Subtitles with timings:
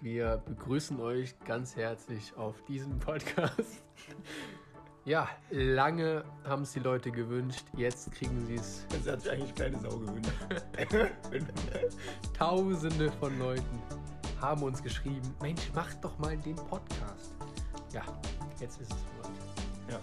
[0.00, 3.60] Wir begrüßen euch ganz herzlich auf diesem Podcast.
[5.04, 8.84] Ja, lange haben es die Leute gewünscht, jetzt kriegen sie es.
[8.88, 10.32] Das hat sich eigentlich keine Sau gewünscht.
[12.36, 13.82] Tausende von Leuten
[14.40, 17.36] haben uns geschrieben, Mensch, macht doch mal den Podcast.
[17.92, 18.02] Ja,
[18.58, 19.92] jetzt ist es soweit.
[19.92, 20.00] Ja,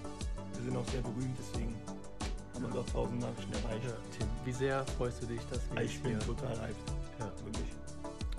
[0.54, 1.76] wir sind auch sehr berühmt, deswegen
[2.54, 3.84] haben uns auch tausend Nachrichten erreicht.
[3.84, 6.20] Ja, Tim, wie sehr freust du dich, dass wir Ich bin hier...
[6.22, 6.94] total hyped.
[7.20, 7.26] Ja.
[7.44, 7.83] Wirklich.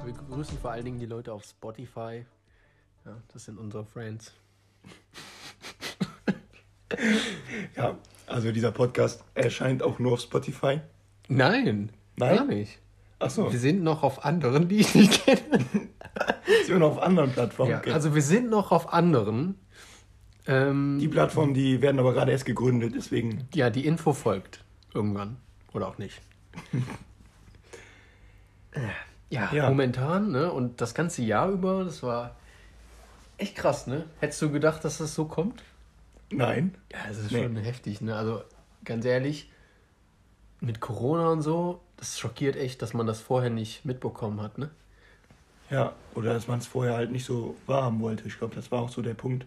[0.04, 2.26] Wir grüßen vor allen Dingen die Leute auf Spotify.
[3.04, 4.32] Ja, das sind unsere Friends.
[7.76, 10.80] Ja, also dieser Podcast erscheint auch nur auf Spotify.
[11.26, 12.36] Nein, Nein?
[12.36, 12.78] gar nicht.
[13.18, 15.66] Achso, Wir sind noch auf anderen, die ich nicht kenne.
[16.60, 17.72] ist immer noch auf anderen Plattformen.
[17.72, 17.90] Ja, okay.
[17.90, 19.58] also wir sind noch auf anderen.
[20.46, 23.48] Ähm, die Plattformen, die werden aber gerade erst gegründet, deswegen.
[23.54, 24.62] ja, die Info folgt
[24.92, 25.38] irgendwann.
[25.72, 26.20] Oder auch nicht.
[29.30, 29.68] ja, Ja.
[29.68, 30.50] momentan, ne?
[30.52, 32.34] Und das ganze Jahr über, das war
[33.38, 34.04] echt krass, ne?
[34.20, 35.62] Hättest du gedacht, dass das so kommt?
[36.30, 36.74] Nein.
[36.92, 37.42] Ja, das ist Nee.
[37.42, 38.16] schon heftig, ne?
[38.16, 38.42] Also
[38.84, 39.50] ganz ehrlich,
[40.60, 44.70] mit Corona und so, das schockiert echt, dass man das vorher nicht mitbekommen hat, ne?
[45.70, 48.26] Ja, oder dass man es vorher halt nicht so wahrhaben wollte.
[48.28, 49.46] Ich glaube, das war auch so der Punkt,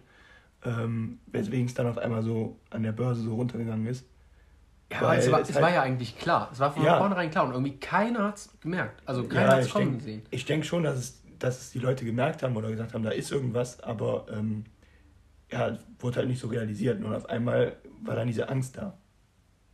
[0.64, 4.04] ähm, weswegen es dann auf einmal so an der Börse so runtergegangen ist.
[4.90, 6.48] Ja, Weil aber es, war, es halt- war ja eigentlich klar.
[6.50, 6.98] Es war von Ja.
[6.98, 9.02] vornherein klar und irgendwie keiner hat es gemerkt.
[9.06, 10.22] Also keiner Ja, hat es ich kommen denk- gesehen.
[10.30, 13.10] Ich denke schon, dass es, dass es die Leute gemerkt haben oder gesagt haben, da
[13.10, 14.64] ist irgendwas, aber ähm,
[15.52, 17.02] ja, wurde halt nicht so realisiert.
[17.04, 18.96] Und auf einmal war dann diese Angst da.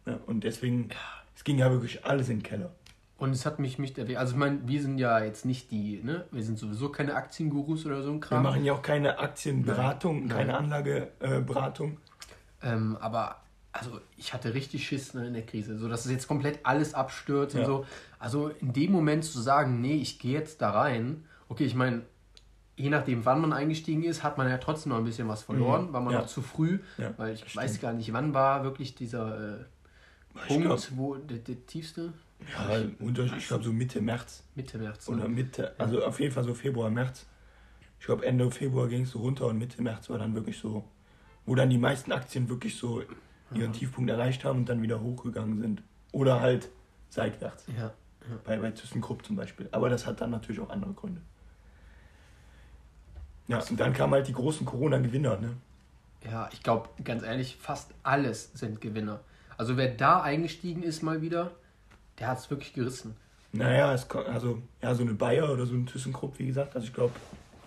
[0.06, 0.88] Ja, und deswegen,
[1.36, 2.70] es ging ja wirklich alles in den Keller.
[3.16, 4.18] Und es hat mich nicht erwähnt.
[4.18, 6.24] Also ich meine, wir sind ja jetzt nicht die, ne?
[6.32, 8.42] Wir sind sowieso keine Aktiengurus oder so ein Wir Kram.
[8.42, 10.36] machen ja auch keine Aktienberatung, Nein.
[10.36, 11.98] keine Anlageberatung.
[12.62, 13.36] Ähm, aber
[13.76, 16.94] also ich hatte richtig Schiss ne, in der Krise, so dass es jetzt komplett alles
[16.94, 17.66] abstürzt und Ja.
[17.66, 17.86] so.
[18.18, 21.24] Also in dem Moment zu sagen, nee, ich gehe jetzt da rein.
[21.48, 22.02] Okay, ich meine,
[22.76, 25.92] je nachdem, wann man eingestiegen ist, hat man ja trotzdem noch ein bisschen was verloren,
[25.92, 26.20] war man Ja.
[26.20, 27.82] noch zu früh, Ja, weil ich das weiß stimmt.
[27.82, 29.64] gar nicht, wann war wirklich dieser äh,
[30.36, 32.12] Ich Punkt, glaub- wo der, der tiefste
[32.52, 35.08] Ja, Unterschied, ich glaube so Mitte März Mitte März.
[35.08, 35.16] ne?
[35.16, 37.26] oder Mitte, also auf jeden Fall so Februar, März.
[38.00, 40.84] Ich glaube Ende Februar ging es so runter und Mitte März war dann wirklich so,
[41.46, 43.02] wo dann die meisten Aktien wirklich so
[43.56, 45.82] ihren Tiefpunkt erreicht haben und dann wieder hochgegangen sind.
[46.12, 46.68] Oder halt
[47.10, 47.64] seitwärts.
[47.76, 47.92] Ja,
[48.44, 49.68] Bei, bei ThyssenKrupp zum Beispiel.
[49.72, 51.20] Aber das hat dann natürlich auch andere Gründe.
[53.48, 55.56] Ja, und dann kamen halt die großen Corona-Gewinner, ne?
[56.30, 59.20] ja, ich glaube, ganz ehrlich, fast alles sind Gewinner.
[59.56, 61.52] Also wer da eingestiegen ist mal wieder,
[62.18, 63.16] der hat es wirklich gerissen.
[63.52, 66.94] Naja, es, also, ja, so eine Bayer oder so ein ThyssenKrupp, wie gesagt, also ich
[66.94, 67.12] glaube,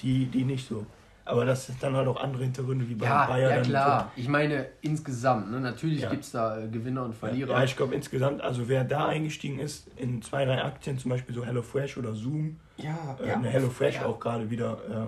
[0.01, 0.85] die, die nicht so.
[1.27, 3.49] Aber das ist dann halt auch andere Hintergründe, wie bei Ja, Bayer.
[3.57, 4.11] ja klar.
[4.15, 5.51] Ich meine insgesamt.
[5.51, 5.59] Ne?
[5.59, 6.09] Natürlich Ja.
[6.09, 7.13] gibt es da äh, Gewinner und.
[7.15, 7.51] Verlierer.
[7.51, 11.35] Ja, ich glaube insgesamt, also wer da eingestiegen ist in zwei, drei Aktien, zum Beispiel
[11.35, 14.05] so HelloFresh oder Zoom, ja, äh, eine HelloFresh Ja.
[14.05, 15.07] auch gerade wieder äh,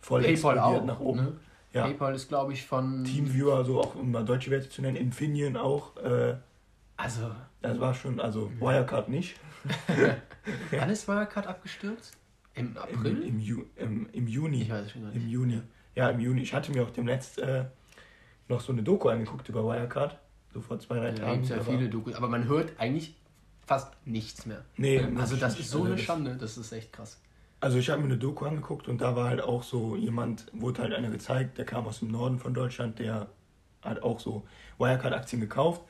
[0.00, 0.84] voll PayPal auch.
[0.84, 1.20] nach oben.
[1.20, 1.32] Ne?
[1.74, 1.82] Ja.
[1.84, 3.04] PayPal ist, glaube ich, von.
[3.04, 5.96] Teamviewer, so auch um mal deutsche Werte zu nennen, Infineon auch.
[5.96, 6.34] Äh,
[6.96, 7.30] Also,
[7.62, 9.36] das war schon, also Wirecard nicht.
[10.70, 12.16] wann ist Wirecard abgestürzt?
[12.54, 13.22] Im Im, April?
[13.22, 14.62] im, Ju, im, Im Juni.
[14.62, 15.30] ich weiß schon gar Im nicht.
[15.32, 15.62] Juni.
[15.94, 16.42] Ja, im Juni.
[16.42, 17.64] Ich hatte mir auch demnächst äh,
[18.48, 20.18] noch so eine Doku angeguckt über Wirecard.
[20.52, 21.32] So vor zwei, drei Da Tagen.
[21.34, 22.14] gibt es ja aber- viele Dokus.
[22.14, 23.14] Aber man hört eigentlich
[23.66, 24.64] fast nichts mehr.
[24.76, 26.36] Nee, Ähm, also, das ist so Also eine das- Schande.
[26.36, 27.18] Das ist echt krass.
[27.60, 30.82] Also ich habe mir eine Doku angeguckt und da war halt auch so jemand, wurde
[30.82, 33.28] halt einer gezeigt, der kam aus dem Norden von Deutschland, der
[33.82, 34.42] hat auch so
[34.78, 35.80] Wirecard-Aktien gekauft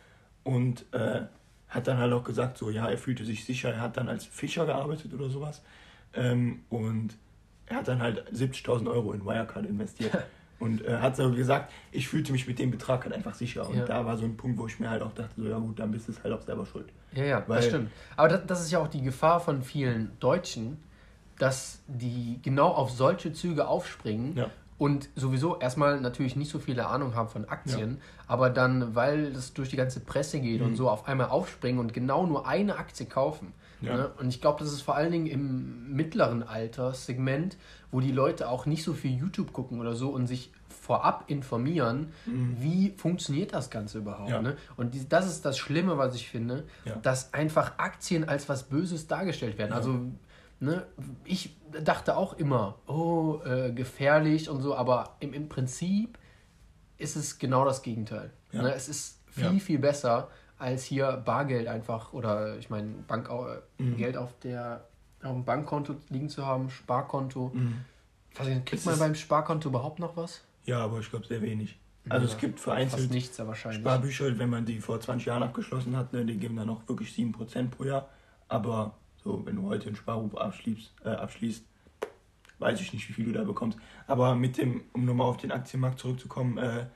[0.44, 1.22] und äh,
[1.68, 4.26] hat dann halt auch gesagt, so ja, er fühlte sich sicher, er hat dann als
[4.26, 5.62] Fischer gearbeitet oder sowas
[6.14, 7.16] ähm, und
[7.66, 10.12] er hat dann halt 70.000 Euro in Wirecard investiert.
[10.58, 13.68] Und äh, hat so gesagt, ich fühlte mich mit dem Betrag halt einfach sicher.
[13.68, 13.84] Und Ja.
[13.84, 15.90] da war so ein Punkt, wo ich mir halt auch dachte, so ja gut, dann
[15.90, 16.86] bist du es halt auch selber schuld.
[17.10, 17.90] Ja, ja, Weil- das stimmt.
[18.16, 20.78] Aber das, das ist ja auch die Gefahr von vielen Deutschen,
[21.36, 24.50] dass die genau auf solche Züge aufspringen Ja.
[24.78, 27.98] und sowieso erstmal natürlich nicht so viele Ahnung haben von Aktien,
[28.28, 31.92] aber dann, weil das durch die ganze Presse geht und so auf einmal aufspringen und
[31.92, 33.52] genau nur eine Aktie kaufen.
[33.82, 33.96] Ja.
[33.96, 34.10] Ne?
[34.18, 37.56] Und ich glaube, das ist vor allen Dingen im mittleren Alterssegment,
[37.90, 42.12] wo die Leute auch nicht so viel YouTube gucken oder so und sich vorab informieren,
[42.26, 44.30] wie funktioniert das Ganze überhaupt.
[44.30, 44.42] Ja.
[44.42, 44.56] Ne?
[44.76, 46.96] Und die, das ist das Schlimme, was ich finde, Ja.
[46.96, 49.72] dass einfach Aktien als was Böses dargestellt werden.
[49.72, 50.00] Also
[50.60, 50.86] ne,
[51.24, 56.18] ich dachte auch immer, oh, äh, gefährlich und so, aber im, im Prinzip
[56.98, 58.30] ist es genau das Gegenteil.
[58.52, 58.62] Ja.
[58.62, 58.74] Ne?
[58.74, 59.58] Es ist viel, Ja.
[59.60, 60.28] viel besser,
[60.62, 63.28] als hier Bargeld einfach oder ich meine, Bank,
[63.78, 63.96] Mhm.
[63.96, 64.84] Geld auf der
[65.22, 67.52] auf dem Bankkonto liegen zu haben, Sparkonto.
[68.32, 70.42] Ich nicht, kriegt Es man beim Sparkonto überhaupt noch was?
[70.64, 71.78] Ja, aber ich glaube sehr wenig.
[72.08, 73.82] Also Ja, es gibt vereinzelt nichts wahrscheinlich.
[73.82, 77.12] Sparbücher, wenn man die vor 20 Jahren abgeschlossen hat, ne, die geben dann auch wirklich
[77.12, 78.08] 7% pro Jahr.
[78.48, 81.64] Aber so, wenn du heute ein Sparbuch abschließt, äh, abschließt
[82.58, 83.78] weiß ich nicht, wie viel du da bekommst.
[84.06, 86.86] Aber mit dem, um nochmal auf den Aktienmarkt zurückzukommen, äh,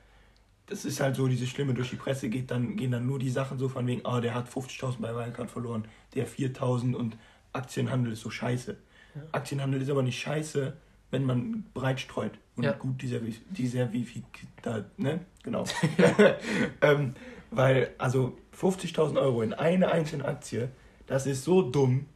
[0.67, 3.31] das ist halt so, diese Schlimme durch die Presse geht, dann gehen dann nur die
[3.31, 7.17] Sachen so von wegen, ah, der hat 50.000 bei Wirecard verloren, der 4.000 und
[7.53, 8.77] Aktienhandel ist so scheiße.
[9.15, 9.23] Ja.
[9.33, 10.75] Aktienhandel ist aber nicht scheiße,
[11.11, 12.73] wenn man breit streut und ja.
[12.73, 13.21] gut dieser
[13.51, 14.23] dieser wie viel
[14.63, 15.65] da ne genau
[16.81, 17.15] ähm,
[17.51, 20.71] weil also 50.000 Euro in eine einzelne Aktie
[21.07, 22.07] das ist so dumm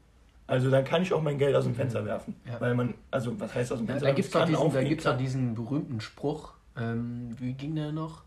[0.47, 2.61] also dann kann ich auch mein Geld aus dem Fenster werfen ja.
[2.61, 4.47] weil man also was heißt aus dem Fenster ja, da gibt es doch
[4.77, 8.23] diesen, diesen berühmten Spruch ähm, wie ging der noch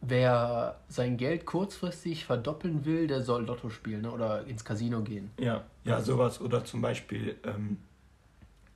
[0.00, 4.10] wer sein Geld kurzfristig verdoppeln will, der soll Lotto spielen ne?
[4.10, 5.30] oder ins Casino gehen.
[5.38, 6.40] Ja, ja, sowas.
[6.40, 7.78] Oder zum Beispiel, ähm,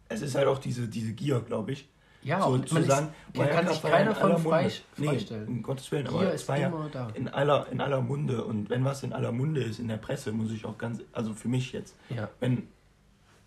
[0.09, 1.89] es ist halt auch diese, diese Gier, glaube ich.
[2.23, 5.45] Ja, so und zu sagen, ist, kann sich keiner von frei, freistellen.
[5.45, 7.09] Nee, um Gottes Willen, Gier aber es war ja da.
[7.15, 8.45] in aller, in aller Munde.
[8.45, 11.35] Und wenn was in aller Munde ist, in der Presse, muss ich auch ganz, also
[11.35, 12.31] für mich jetzt, ja.
[12.41, 12.69] wenn,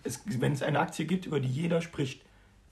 [0.03, 2.21] es, wenn es eine Aktie gibt, über die jeder spricht,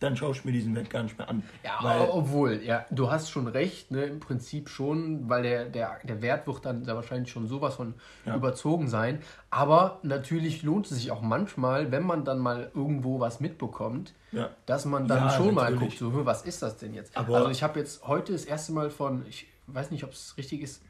[0.06, 1.44] dann schaue ich mir diesen Wert gar nicht mehr an.
[1.63, 5.98] Ja, weil, obwohl, ja, du hast schon recht, ne, im Prinzip schon, weil der, der,
[6.04, 8.36] der Wert wird dann sehr wahrscheinlich schon sowas von ja.
[8.36, 9.19] überzogen sein.
[9.50, 14.50] Aber natürlich lohnt es sich auch manchmal, wenn man dann mal irgendwo was mitbekommt, ja.
[14.66, 15.80] dass man dann ja, schon natürlich.
[15.80, 17.18] mal guckt, so, was ist das denn jetzt?
[17.18, 20.36] Aber also ich habe jetzt heute das erste Mal von, ich weiß nicht, ob es
[20.38, 20.84] richtig ist,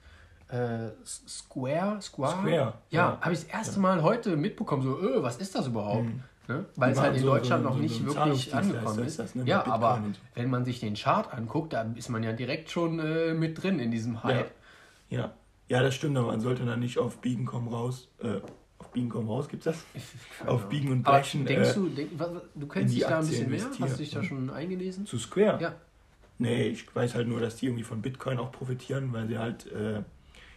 [0.49, 3.17] äh, Square, Square, Square, ja, ja.
[3.21, 6.05] habe ich das erste Mal heute mitbekommen, so, öh, was ist das überhaupt?
[6.05, 6.23] Mhm.
[6.47, 6.65] Ne?
[6.75, 9.19] Weil es halt in so, Deutschland so, noch nicht so wirklich angekommen ist.
[9.19, 9.43] Das, ne?
[9.45, 10.03] Ja, aber
[10.35, 13.79] wenn man sich den Chart anguckt, da ist man ja direkt schon äh, mit drin
[13.79, 14.51] in diesem Hype.
[15.09, 15.17] Ja.
[15.19, 15.33] ja.
[15.69, 18.09] ja, das stimmt, aber man sollte dann nicht auf Biegen kommen raus.
[18.21, 18.41] Äh,
[18.77, 20.03] auf Biegen kommen raus gibt es das?
[20.45, 21.41] auf Biegen und Brechen.
[21.41, 23.65] Aber denkst äh, du, denk, was, du kennst dich da ein bisschen mehr?
[23.79, 25.05] Hast du dich da schon eingelesen?
[25.05, 25.59] Zu Square?
[25.61, 25.75] Ja.
[26.37, 29.71] Nee, ich weiß halt nur, dass die irgendwie von Bitcoin auch profitieren, weil sie halt
[29.71, 30.03] äh,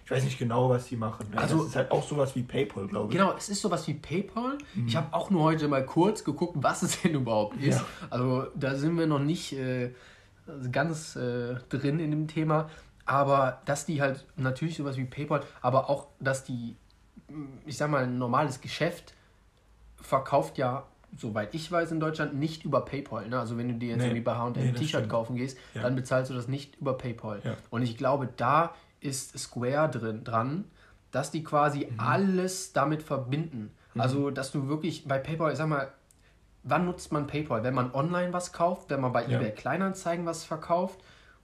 [0.08, 1.26] ich weiß nicht genau, was die machen.
[1.37, 3.19] Also, das ist halt auch sowas wie PayPal, glaube ich.
[3.19, 4.56] Genau, es ist sowas wie PayPal.
[4.75, 4.88] Mhm.
[4.88, 7.81] Ich habe auch nur heute mal kurz geguckt, was es denn überhaupt ist.
[7.81, 7.87] Ja.
[8.08, 9.90] Also da sind wir noch nicht äh,
[10.72, 12.70] ganz äh, drin in dem Thema.
[13.05, 16.76] Aber dass die halt natürlich sowas wie PayPal, aber auch, dass die,
[17.66, 19.12] ich sag mal, ein normales Geschäft
[20.00, 23.28] verkauft ja soweit ich weiß, in Deutschland nicht über PayPal.
[23.28, 23.38] Ne?
[23.38, 25.82] Also wenn du dir jetzt nee, irgendwie bei H&M nee, ein T-Shirt kaufen gehst, ja.
[25.82, 27.40] dann bezahlst du das nicht über PayPal.
[27.44, 27.56] Ja.
[27.70, 30.65] Und ich glaube, da ist Square drin, dran,
[31.11, 32.00] dass die quasi mhm.
[32.00, 33.71] alles damit verbinden.
[33.95, 34.00] Mhm.
[34.00, 35.93] Also, dass du wirklich bei PayPal, ich sag mal,
[36.62, 37.62] wann nutzt man PayPal?
[37.62, 39.39] Wenn man online was kauft, wenn man bei ja.
[39.39, 41.00] eBay Kleinanzeigen was verkauft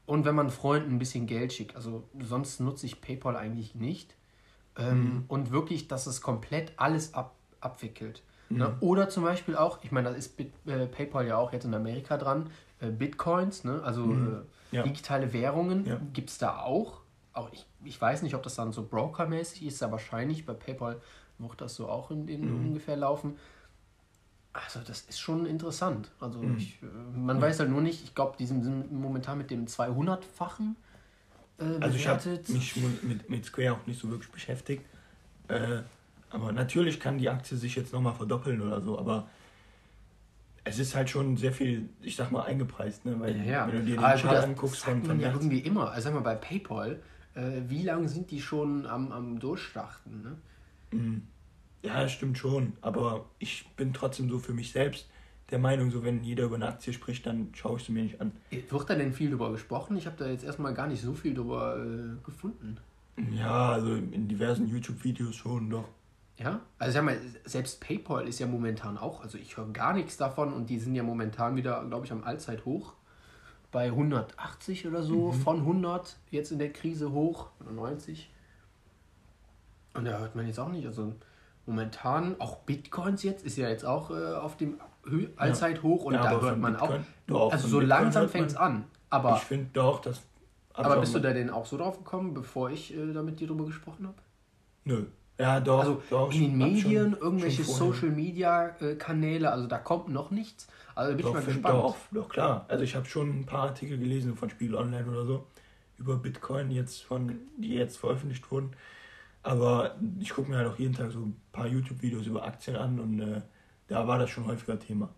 [0.07, 1.77] und wenn man Freunden ein bisschen Geld schickt.
[1.77, 4.15] Also, sonst nutze ich PayPal eigentlich nicht.
[4.77, 5.25] Ähm, mhm.
[5.29, 8.23] Und wirklich, dass es komplett alles ab, abwickelt.
[8.49, 8.59] Mhm.
[8.59, 8.77] Ne?
[8.81, 11.75] Oder zum Beispiel auch, ich meine, da ist Bit, äh, PayPal ja auch jetzt in
[11.75, 13.81] Amerika dran, äh, Bitcoins, ne?
[13.85, 14.45] also mhm.
[14.73, 14.83] äh, ja.
[14.83, 16.01] digitale Währungen ja.
[16.13, 17.04] gibt es da auch
[17.35, 21.01] auch ich, ich weiß nicht, ob das dann so brokermäßig ist, aber wahrscheinlich bei PayPal
[21.39, 22.67] wird das so auch in, in mhm.
[22.69, 23.37] ungefähr laufen.
[24.53, 26.13] Also das ist schon interessant.
[26.21, 26.57] Also mhm.
[26.57, 26.87] ich, äh,
[27.19, 27.43] man mhm.
[27.43, 30.77] weiß halt nur nicht, ich glaube, die sind momentan mit dem 200-fachen
[31.59, 34.85] äh, Also ich habe mich mit, mit Square auch nicht so wirklich beschäftigt.
[35.49, 35.83] Äh,
[36.31, 39.29] aber natürlich kann die Aktie sich jetzt nochmal verdoppeln oder so, aber
[40.65, 43.21] es ist halt schon sehr viel, ich sag mal, eingepreist, ne?
[43.21, 43.67] Weil ja, ja.
[43.67, 45.91] wenn du dir den also Chart anguckst von, von ja irgendwie immer.
[45.91, 47.01] Also sag mal, bei PayPal,
[47.35, 50.23] äh, wie lange sind die schon am, am Durchstarten?
[50.23, 50.37] Ne?
[50.93, 51.23] Mhm.
[51.83, 52.73] Ja, stimmt schon.
[52.81, 55.09] Aber ich bin trotzdem so für mich selbst
[55.51, 58.21] der Meinung, so wenn jeder über eine Aktie spricht, dann schaue ich sie mir nicht
[58.21, 58.33] an.
[58.51, 59.97] Wird da denn viel drüber gesprochen?
[59.97, 62.79] Ich habe da jetzt erstmal gar nicht so viel drüber äh, gefunden.
[63.33, 65.89] Ja, also in diversen YouTube-Videos schon, doch.
[66.37, 70.17] Ja, also sag mal, selbst PayPal ist ja momentan auch, also ich höre gar nichts
[70.17, 72.95] davon und die sind ja momentan wieder, glaube ich, am Allzeithoch
[73.75, 75.33] bei 180 oder so, mhm.
[75.33, 78.31] von 100 jetzt in der Krise hoch, oder 90.
[79.95, 80.87] Und da hört man jetzt auch nicht.
[80.87, 81.13] Also
[81.67, 84.79] momentan, auch Bitcoins jetzt, ist ja jetzt auch äh, auf dem
[85.35, 87.53] Allzeithoch und ja, da hört man Bitcoin, auch.
[87.53, 88.85] Also so Bitcoin langsam fängt es an.
[89.11, 90.23] Aber, ich finde doch, dass.
[90.73, 93.49] Aber bist du da denn auch so drauf gekommen, bevor ich äh, da mit dir
[93.49, 94.19] drüber gesprochen habe?
[94.85, 95.07] Nö.
[95.39, 95.81] Ja, doch.
[95.81, 100.31] Also doch, in den Medien, schon, irgendwelche Social Media äh, Kanäle, also da kommt noch
[100.31, 100.69] nichts.
[100.95, 101.75] Also bin doch, ich mal gespannt.
[101.75, 102.65] Doch, doch, klar.
[102.69, 105.47] Also ich habe schon ein paar Artikel gelesen von Spiegel Online oder so
[105.99, 108.73] über Bitcoin, jetzt von, die jetzt veröffentlicht wurden.
[109.43, 112.99] Aber ich gucke mir halt auch jeden Tag so ein paar YouTube-Videos über Aktien an
[112.99, 113.43] und äh,
[113.89, 115.11] da war das schon häufiger Thema.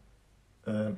[0.64, 0.92] Äh,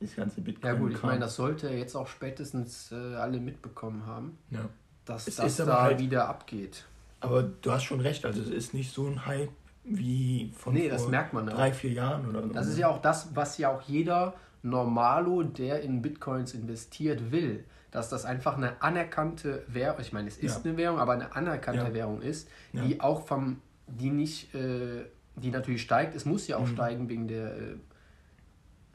[0.00, 0.72] das ganze Bitcoin.
[0.72, 4.68] Ja gut, ich meine, das sollte jetzt auch spätestens äh, alle mitbekommen haben, ja.
[5.04, 6.86] dass es das da halt, wieder abgeht.
[7.20, 9.50] Aber du hast schon recht, also es ist nicht so ein Hype
[9.84, 12.48] wie von nee, das merkt man drei, vier Jahren oder so.
[12.52, 17.64] Das ist ja auch das, was ja auch jeder Normalo, der in Bitcoins investiert, will.
[17.90, 20.62] Dass das einfach eine anerkannte Währung, ich meine, es ist ja.
[20.70, 21.94] eine Währung, aber eine anerkannte ja.
[21.94, 23.00] Währung ist, die ja.
[23.00, 26.74] auch vom, die nicht, äh, die natürlich steigt, es muss ja auch mhm.
[26.74, 27.76] steigen wegen der, äh,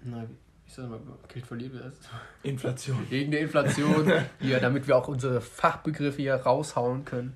[0.04, 0.24] Na,
[0.66, 2.10] ich sag mal, Geld verliert ist.
[2.44, 3.06] Inflation.
[3.10, 4.12] Wegen der Inflation.
[4.40, 7.36] hier, damit wir auch unsere Fachbegriffe hier raushauen können.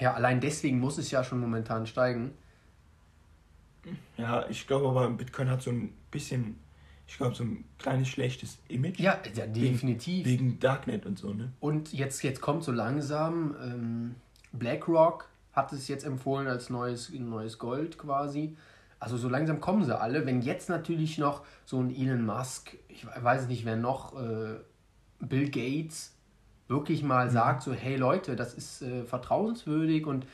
[0.00, 2.32] Ja, allein deswegen muss es ja schon momentan steigen.
[4.16, 6.58] Ja, ich glaube aber, Bitcoin hat so ein bisschen,
[7.06, 8.98] ich glaube, so ein kleines schlechtes Image.
[8.98, 10.26] Ja, ja definitiv.
[10.26, 11.52] Wegen, wegen Darknet und so, ne?
[11.60, 14.14] Und jetzt, jetzt kommt so langsam, ähm,
[14.52, 18.56] BlackRock hat es jetzt empfohlen als neues, neues Gold quasi.
[18.98, 20.26] Also so langsam kommen sie alle.
[20.26, 24.56] Wenn jetzt natürlich noch so ein Elon Musk, ich weiß nicht, wer noch, äh,
[25.20, 26.14] Bill Gates
[26.70, 27.32] wirklich mal mhm.
[27.32, 30.24] sagt, so hey Leute, das ist äh, vertrauenswürdig und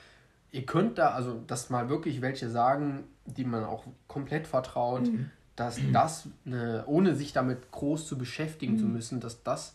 [0.53, 5.31] ihr könnt da, also dass mal wirklich welche sagen, die man auch komplett vertraut, mhm.
[5.57, 8.79] dass das, eine, ohne sich damit groß zu beschäftigen mhm.
[8.79, 9.75] zu müssen, dass das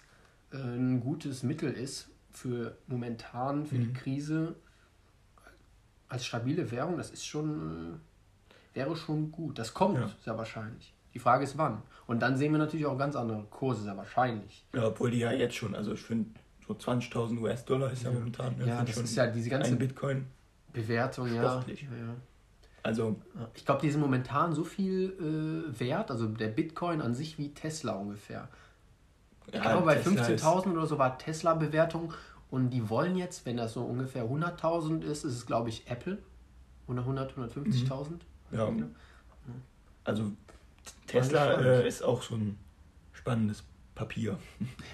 [0.53, 3.93] äh, ein gutes Mittel ist für momentan, für die mhm.
[3.93, 4.55] Krise
[6.09, 7.99] als stabile Währung, das ist schon,
[8.73, 9.57] äh, wäre schon gut.
[9.57, 10.11] Das kommt ja.
[10.23, 10.93] sehr wahrscheinlich.
[11.13, 11.81] Die Frage ist wann.
[12.05, 14.65] Und dann sehen wir natürlich auch ganz andere Kurse, sehr wahrscheinlich.
[14.73, 16.29] Ja, obwohl die ja jetzt schon, also ich finde,
[16.79, 18.55] so 20.000 US-Dollar ist ja, ja momentan.
[18.65, 20.25] Ja, das ist ja diese ganze Bitcoin.
[20.73, 21.43] Bewertung, ja.
[21.43, 21.63] ja.
[22.83, 23.19] Also.
[23.53, 27.53] Ich glaube, die sind momentan so viel äh, wert, also der Bitcoin an sich wie
[27.53, 28.47] Tesla ungefähr.
[29.47, 32.13] Ich ja, glaube, bei 15.000 oder so war Tesla-Bewertung
[32.49, 36.17] und die wollen jetzt, wenn das so ungefähr 100.000 ist, ist es, glaube ich, Apple.
[36.87, 38.09] Oder 100, 150.000.
[38.11, 38.19] Mhm.
[38.51, 38.69] Ja.
[40.03, 40.31] Also
[41.07, 42.57] Tesla äh, ist auch so ein
[43.13, 43.63] spannendes
[44.01, 44.39] Papier.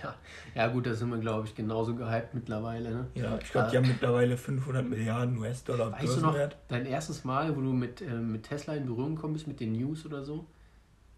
[0.04, 0.16] Ja,
[0.54, 2.90] ja gut, da sind wir, glaube ich, genauso gehypt mittlerweile.
[2.92, 3.08] Ne?
[3.16, 6.38] Ja, ich glaube, die haben mittlerweile 500 Milliarden US-Dollar Weißt du noch
[6.68, 9.72] dein erstes Mal, wo du mit, äh, mit Tesla in Berührung gekommen bist, mit den
[9.72, 10.46] News oder so?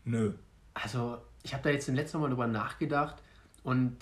[0.06, 0.34] Nö.
[0.76, 3.24] Also, ich habe da jetzt den letzten Mal drüber nachgedacht
[3.64, 3.98] und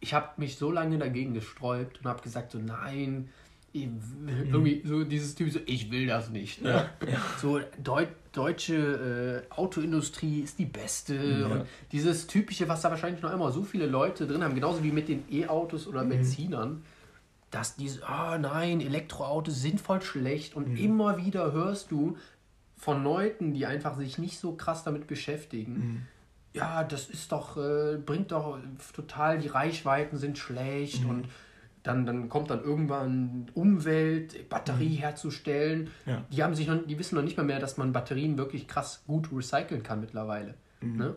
[0.00, 3.28] ich habe mich so lange dagegen gesträubt und habe gesagt, so nein,
[3.72, 6.62] irgendwie so dieses Typ so, ich will das nicht.
[6.62, 6.70] Ne?
[6.70, 7.18] Ja, ja.
[7.40, 11.46] So Deut deutsche äh, Autoindustrie ist die beste ja.
[11.46, 14.92] und dieses typische, was da wahrscheinlich noch immer so viele Leute drin haben, genauso wie
[14.92, 16.10] mit den E-Autos oder mhm.
[16.10, 16.84] Benzinern,
[17.50, 20.76] dass diese, ah oh nein, Elektroautos sind voll schlecht und mhm.
[20.76, 22.18] immer wieder hörst du
[22.76, 25.72] von Leuten, die einfach sich nicht so krass damit beschäftigen.
[25.74, 26.02] Mhm
[26.52, 28.58] ja, das ist doch, äh, bringt doch
[28.94, 31.10] total, die Reichweiten sind schlecht mhm.
[31.10, 31.28] und
[31.82, 35.00] dann, dann kommt dann irgendwann Umwelt, Batterie mhm.
[35.00, 35.90] herzustellen.
[36.06, 36.24] Ja.
[36.30, 39.02] Die haben sich noch, die wissen noch nicht mal mehr, dass man Batterien wirklich krass
[39.06, 40.54] gut recyceln kann mittlerweile.
[40.80, 40.96] Mhm.
[40.96, 41.14] Ne?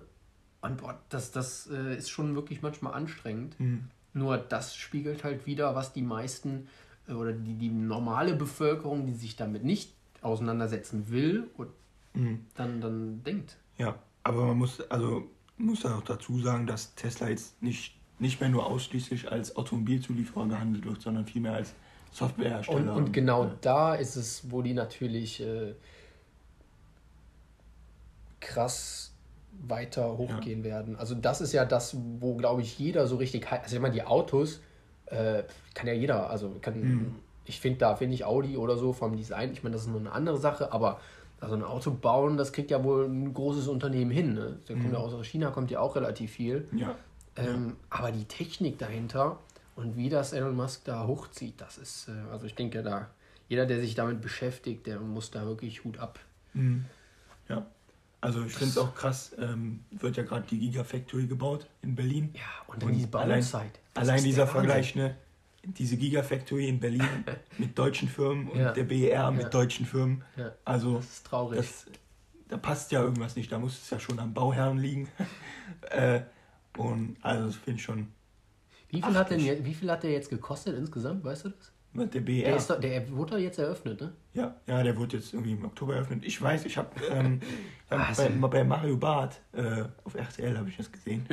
[0.61, 3.59] Und boah, das, das äh, ist schon wirklich manchmal anstrengend.
[3.59, 3.89] Mhm.
[4.13, 6.67] Nur das spiegelt halt wieder, was die meisten
[7.07, 11.69] äh, oder die, die normale Bevölkerung, die sich damit nicht auseinandersetzen will, und
[12.13, 12.45] mhm.
[12.55, 13.57] dann, dann denkt.
[13.77, 18.49] Ja, aber man muss, also muss auch dazu sagen, dass Tesla jetzt nicht, nicht mehr
[18.49, 21.73] nur ausschließlich als Automobilzulieferer gehandelt wird, sondern vielmehr als
[22.11, 22.95] Softwarehersteller.
[22.95, 23.55] Und, und genau ja.
[23.61, 25.75] da ist es, wo die natürlich äh,
[28.39, 29.13] krass
[29.67, 30.71] weiter hochgehen ja.
[30.71, 30.95] werden.
[30.95, 33.51] Also das ist ja das, wo, glaube ich, jeder so richtig...
[33.51, 34.61] Also ich meine, die Autos
[35.05, 35.43] äh,
[35.75, 36.81] kann ja jeder, also kann...
[36.81, 37.15] Mhm.
[37.45, 39.99] Ich finde, da finde ich Audi oder so vom Design, ich meine, das ist nur
[39.99, 41.01] eine andere Sache, aber
[41.41, 44.33] also ein Auto bauen, das kriegt ja wohl ein großes Unternehmen hin.
[44.33, 44.59] Ne?
[44.69, 44.81] Der mhm.
[44.81, 46.69] kommt ja aus China, kommt ja auch relativ viel.
[46.71, 46.95] Ja.
[47.35, 49.39] Ähm, aber die Technik dahinter
[49.75, 53.09] und wie das Elon Musk da hochzieht, das ist, äh, also ich denke da,
[53.49, 56.19] jeder, der sich damit beschäftigt, der muss da wirklich Hut ab.
[56.53, 56.85] Mhm.
[57.49, 57.65] Ja.
[58.21, 62.29] Also ich finde es auch krass, ähm, wird ja gerade die Gigafactory gebaut in Berlin.
[62.33, 63.79] Ja, und dann und die Bauzeit.
[63.95, 65.15] Allein, allein dieser Vergleich, ne?
[65.63, 67.07] diese Gigafactory in Berlin
[67.57, 68.71] mit deutschen Firmen und ja.
[68.71, 69.49] der BER mit ja.
[69.49, 70.23] deutschen Firmen.
[70.35, 70.51] Ja.
[70.65, 71.57] Also das ist traurig.
[71.57, 71.85] Das,
[72.49, 73.51] da passt ja irgendwas nicht.
[73.51, 75.09] Da muss es ja schon am Bauherrn liegen.
[75.89, 76.21] äh,
[76.77, 78.07] und also das finde ich schon.
[78.89, 81.71] Wie viel, hat denn, wie viel hat der jetzt gekostet insgesamt, weißt du das?
[81.95, 82.43] Der BER.
[82.43, 84.13] Der, ist, der wurde jetzt eröffnet, ne?
[84.33, 86.23] Ja, ja, der wurde jetzt irgendwie im Oktober eröffnet.
[86.25, 87.39] Ich weiß, ich habe ähm,
[87.89, 88.23] also.
[88.39, 91.25] bei, bei, Mario Barth äh, auf RTL habe ich das gesehen.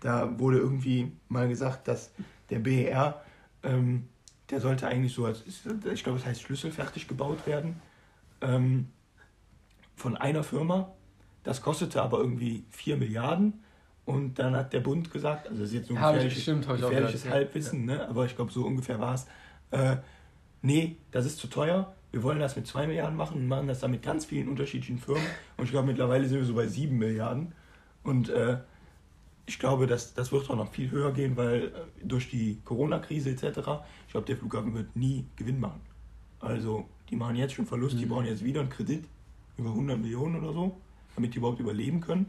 [0.00, 2.10] Da wurde irgendwie mal gesagt, dass
[2.48, 3.22] der BER
[3.62, 4.08] ähm,
[4.50, 7.80] der sollte eigentlich so als, ich glaube, es heißt schlüsselfertig gebaut werden.
[8.40, 8.88] Ähm,
[9.94, 10.92] von einer Firma.
[11.42, 13.62] Das kostete aber irgendwie 4 Milliarden.
[14.10, 17.28] Und dann hat der Bund gesagt, also das ist jetzt so ein gefährliches, bestimmt, gefährliches
[17.28, 17.96] Halbwissen, ja.
[17.96, 18.08] ne?
[18.08, 19.26] aber ich glaube, so ungefähr war es.
[19.70, 19.96] Äh,
[20.62, 21.94] nee, das ist zu teuer.
[22.10, 24.98] Wir wollen das mit 2 Milliarden machen und machen das dann mit ganz vielen unterschiedlichen
[24.98, 25.22] Firmen.
[25.56, 27.52] Und ich glaube, mittlerweile sind wir so bei 7 Milliarden.
[28.02, 28.58] Und äh,
[29.46, 31.70] ich glaube, dass, das wird auch noch viel höher gehen, weil äh,
[32.04, 33.46] durch die Corona-Krise etc.,
[34.06, 35.80] ich glaube, der Flughafen wird nie Gewinn machen.
[36.40, 37.98] Also, die machen jetzt schon Verlust, mhm.
[38.00, 39.04] die brauchen jetzt wieder einen Kredit
[39.56, 40.80] über 100 Millionen oder so,
[41.14, 42.26] damit die überhaupt überleben können.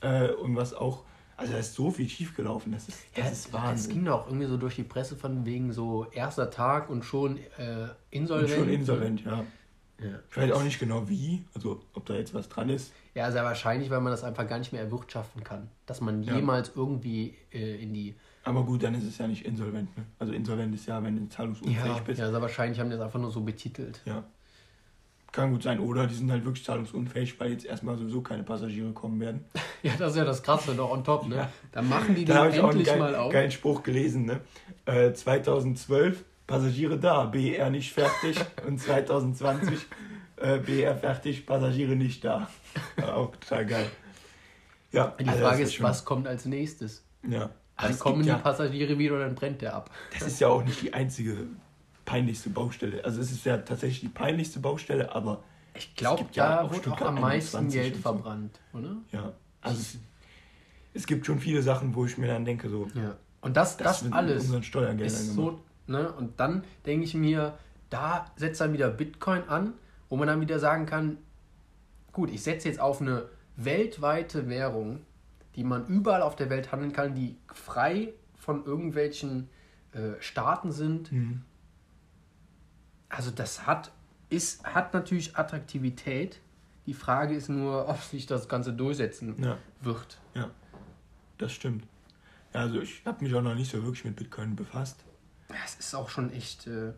[0.00, 1.04] Äh, und was auch,
[1.36, 3.74] also da ist so viel schiefgelaufen, das ist, das ja, ist Wahnsinn.
[3.76, 7.38] Es ging doch irgendwie so durch die Presse von wegen so erster Tag und schon
[7.58, 8.50] äh, insolvent.
[8.50, 9.44] Und schon insolvent, ja.
[10.02, 10.18] Ja.
[10.30, 12.92] Ich weiß auch nicht genau wie, also ob da jetzt was dran ist.
[13.14, 15.68] Ja, sehr wahrscheinlich, weil man das einfach gar nicht mehr erwirtschaften kann.
[15.84, 16.36] Dass man ja.
[16.36, 18.14] jemals irgendwie äh, in die.
[18.44, 19.94] Aber gut, dann ist es ja nicht insolvent.
[19.96, 20.04] Ne?
[20.18, 22.20] Also insolvent ist ja, wenn du zahlungsunfähig ja, bist.
[22.20, 24.00] Ja, sehr wahrscheinlich haben die das einfach nur so betitelt.
[24.06, 24.24] Ja.
[25.32, 25.78] Kann gut sein.
[25.78, 29.44] Oder die sind halt wirklich zahlungsunfähig, weil jetzt erstmal sowieso keine Passagiere kommen werden.
[29.82, 31.28] ja, das ist ja das Krasse noch on top.
[31.28, 31.36] Ne?
[31.36, 31.52] Ja.
[31.72, 33.32] Dann machen die da den endlich geil, mal auf.
[33.32, 34.24] Geilen Spruch gelesen.
[34.24, 34.40] Ne?
[34.86, 38.36] Äh, 2012 Passagiere da, BR nicht fertig.
[38.66, 39.78] und 2020
[40.36, 42.48] äh, BR fertig, Passagiere nicht da.
[43.02, 43.86] Auch total geil.
[44.90, 47.04] Ja, die also Frage ist, ist was kommt als nächstes?
[47.28, 47.50] Ja.
[47.80, 49.90] Dann kommen die ja, Passagiere wieder und dann brennt der ab.
[50.12, 51.46] Das ist ja auch nicht die einzige
[52.10, 53.04] peinlichste Baustelle.
[53.04, 57.00] Also es ist ja tatsächlich die peinlichste Baustelle, aber ich glaube, da ja wurde auch
[57.02, 58.96] am meisten Geld verbrannt, oder?
[59.12, 59.98] Ja, also es,
[60.92, 62.88] es, gibt schon viele Sachen, wo ich mir dann denke, so.
[62.94, 63.16] Ja.
[63.42, 66.12] Und das, das, das alles ist so, ne?
[66.12, 67.56] Und dann denke ich mir,
[67.90, 69.74] da setzt dann wieder Bitcoin an,
[70.08, 71.16] wo man dann wieder sagen kann,
[72.10, 75.02] gut, ich setze jetzt auf eine weltweite Währung,
[75.54, 79.48] die man überall auf der Welt handeln kann, die frei von irgendwelchen
[79.92, 81.12] äh, Staaten sind.
[81.12, 81.42] Mhm
[83.10, 83.90] also das hat,
[84.30, 86.40] ist, hat natürlich Attraktivität.
[86.86, 89.58] Die Frage ist nur, ob sich das Ganze durchsetzen ja.
[89.82, 90.18] wird.
[90.34, 90.50] Ja,
[91.36, 91.84] das stimmt.
[92.54, 95.04] Ja, also ich habe mich auch noch nicht so wirklich mit Bitcoin befasst.
[95.64, 96.92] Es ist auch schon echt, äh,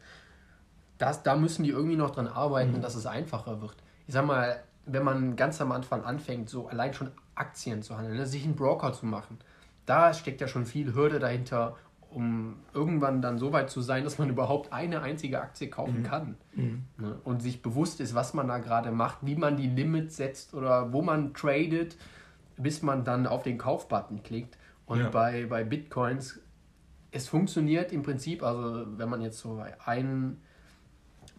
[0.99, 2.83] das, da müssen die irgendwie noch dran arbeiten, mhm.
[2.83, 3.75] dass es einfacher wird.
[4.07, 8.17] Ich sag mal, wenn man ganz am Anfang anfängt, so allein schon Aktien zu handeln,
[8.17, 9.39] ne, sich einen Broker zu machen,
[9.87, 11.77] da steckt ja schon viel Hürde dahinter
[12.15, 16.05] um irgendwann dann so weit zu sein, dass man überhaupt eine einzige Aktie kaufen mhm.
[16.05, 16.37] kann.
[16.55, 16.85] Mhm.
[16.99, 17.19] Ne?
[17.25, 20.93] Und sich bewusst ist, was man da gerade macht, wie man die Limits setzt oder
[20.93, 21.97] wo man tradet,
[22.57, 24.59] bis man dann auf den Kaufbutton klickt.
[24.87, 25.09] Und ja.
[25.09, 26.41] bei, bei Bitcoins,
[27.11, 30.43] es funktioniert im Prinzip, also wenn man jetzt so einen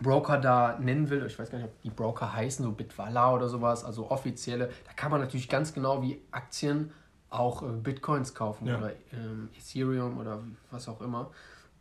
[0.01, 3.47] Broker da nennen will, ich weiß gar nicht, ob die Broker heißen, so Bitwala oder
[3.47, 6.91] sowas, also offizielle, da kann man natürlich ganz genau wie Aktien
[7.33, 8.77] auch äh, Bitcoins kaufen ja.
[8.77, 10.39] oder ähm, Ethereum oder
[10.71, 11.31] was auch immer.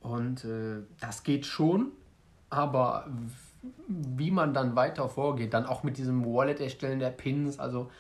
[0.00, 1.92] Und äh, das geht schon,
[2.50, 3.06] aber
[3.86, 7.90] wie man dann weiter vorgeht, dann auch mit diesem Wallet erstellen der Pins, also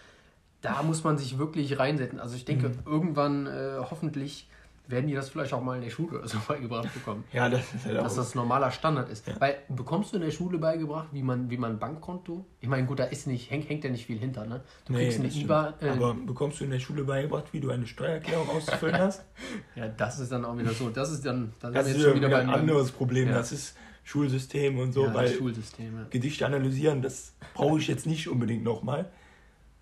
[0.60, 2.20] da muss man sich wirklich reinsetzen.
[2.20, 2.78] Also ich denke, mhm.
[2.86, 4.48] irgendwann äh, hoffentlich
[4.92, 7.24] werden die das vielleicht auch mal in der Schule oder so beigebracht bekommen.
[7.32, 8.04] Ja, das ist halt auch.
[8.04, 9.26] Dass das normaler Standard ist.
[9.26, 9.34] Ja.
[9.40, 12.44] Weil bekommst du in der Schule beigebracht, wie man, wie man Bankkonto?
[12.60, 14.62] Ich meine, gut, da ist nicht, hängt, hängt ja nicht viel hinter, ne?
[14.84, 15.74] Du nee, kriegst eine IBA.
[15.80, 19.24] Äh, Aber bekommst du in der Schule beigebracht, wie du eine Steuererklärung auszufüllen hast?
[19.74, 20.90] ja, das ist dann auch wieder so.
[20.90, 23.28] Das ist dann das, das ist jetzt schon wieder ein anderes Problem.
[23.28, 23.34] Ja.
[23.34, 23.74] Das ist
[24.04, 26.06] Schulsystem und so, ja, weil Schulsysteme.
[26.10, 29.10] Gedichte analysieren, das brauche ich jetzt nicht unbedingt nochmal.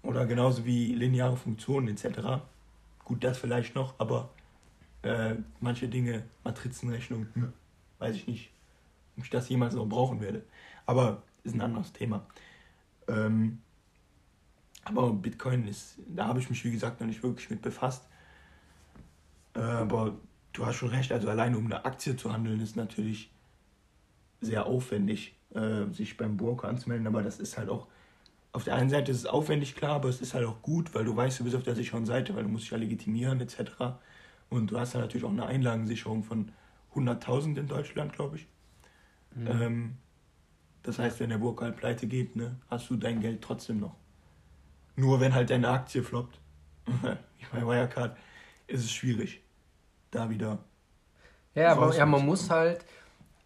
[0.03, 2.43] Oder genauso wie lineare Funktionen etc.
[3.05, 4.31] Gut, das vielleicht noch, aber
[5.03, 7.53] äh, manche Dinge, Matrizenrechnung, hm,
[7.99, 8.51] weiß ich nicht,
[9.17, 10.43] ob ich das jemals noch brauchen werde.
[10.87, 12.27] Aber ist ein anderes Thema.
[13.09, 13.59] Ähm,
[14.85, 18.09] aber Bitcoin ist, da habe ich mich wie gesagt noch nicht wirklich mit befasst.
[19.55, 20.17] Äh, aber
[20.53, 23.31] du hast schon recht, also alleine um eine Aktie zu handeln ist natürlich
[24.41, 27.87] sehr aufwendig, äh, sich beim Broker anzumelden, aber das ist halt auch,
[28.53, 31.05] auf der einen Seite ist es aufwendig, klar, aber es ist halt auch gut, weil
[31.05, 33.99] du weißt, du bist auf der sicheren Seite, weil du musst dich ja legitimieren etc.
[34.51, 36.51] Und du hast ja natürlich auch eine Einlagensicherung von
[36.95, 38.47] 100.000 in Deutschland, glaube ich.
[39.35, 39.47] Mhm.
[39.47, 39.97] Ähm,
[40.83, 43.95] das heißt, wenn der Burg halt pleite geht, ne, hast du dein Geld trotzdem noch.
[44.97, 46.41] Nur wenn halt deine Aktie floppt,
[46.87, 46.93] wie
[47.53, 48.17] bei Wirecard,
[48.67, 49.43] ist es schwierig,
[50.11, 50.59] da wieder.
[51.55, 52.85] Ja, aber ja, man muss halt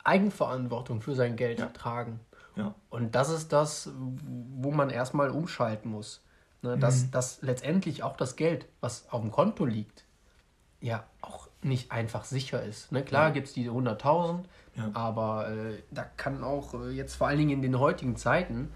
[0.05, 1.67] Eigenverantwortung für sein Geld ja.
[1.67, 2.21] tragen.
[2.57, 2.75] Ja.
[2.89, 6.23] Und das ist das, wo man erstmal umschalten muss.
[6.63, 7.11] Ne, dass, mhm.
[7.11, 10.07] dass letztendlich auch das Geld, was auf dem Konto liegt,
[10.85, 12.93] ja auch nicht einfach sicher ist.
[12.93, 13.03] Ne?
[13.03, 13.31] Klar ja.
[13.31, 14.45] gibt es diese 100.000,
[14.77, 14.91] ja.
[14.93, 18.71] aber äh, da kann auch äh, jetzt vor allen Dingen in den heutigen Zeiten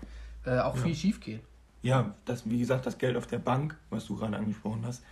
[0.46, 0.82] äh, auch ja.
[0.82, 1.40] viel schief gehen.
[1.82, 5.04] Ja, das, wie gesagt, das Geld auf der Bank, was du gerade angesprochen hast,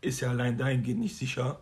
[0.00, 1.60] ist ja allein dahingehend nicht sicher.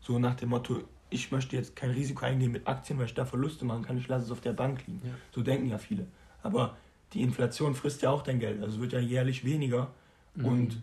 [0.00, 3.24] So nach dem Motto, ich möchte jetzt kein Risiko eingehen mit Aktien, weil ich da
[3.24, 5.00] Verluste machen kann, ich lasse es auf der Bank liegen.
[5.32, 6.06] So denken ja viele.
[6.42, 6.76] Aber
[7.12, 8.60] die Inflation frisst ja auch dein Geld.
[8.60, 9.92] Also es wird ja jährlich weniger
[10.34, 10.44] mhm.
[10.44, 10.82] und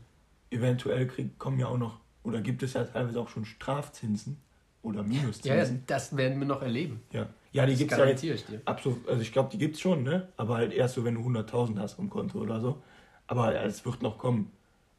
[0.50, 4.38] eventuell krieg, kommen ja auch noch oder gibt es ja teilweise auch schon Strafzinsen
[4.84, 5.78] oder Minuszinsen?
[5.78, 7.02] Ja, das werden wir noch erleben.
[7.12, 8.24] Ja, ja die gibt es ja jetzt.
[8.24, 8.62] Ich dir.
[8.66, 10.28] Absolut, also ich glaube, die gibt es schon, ne?
[10.38, 12.82] aber halt erst so, wenn du 100.000 hast am Konto oder so.
[13.28, 14.52] Aber ja, es wird noch kommen.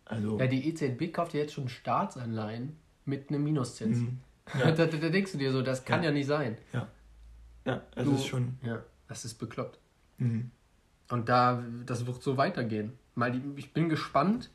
[0.05, 3.99] Also, ja, die EZB kauft ja jetzt schon Staatsanleihen mit einem Minuszins.
[3.99, 4.19] Mhm.
[4.59, 4.73] Ja.
[4.73, 6.59] da, da, da, denkst du dir so, das kann ja, ja nicht sein.
[6.73, 6.89] Ja,
[7.65, 8.59] ja das du, ist schon.
[8.63, 9.79] Ja, das ist bekloppt.
[10.19, 10.51] Mhm.
[11.11, 12.93] Und da, das wird so weitergehen.
[13.15, 14.51] Mal, ich bin gespannt,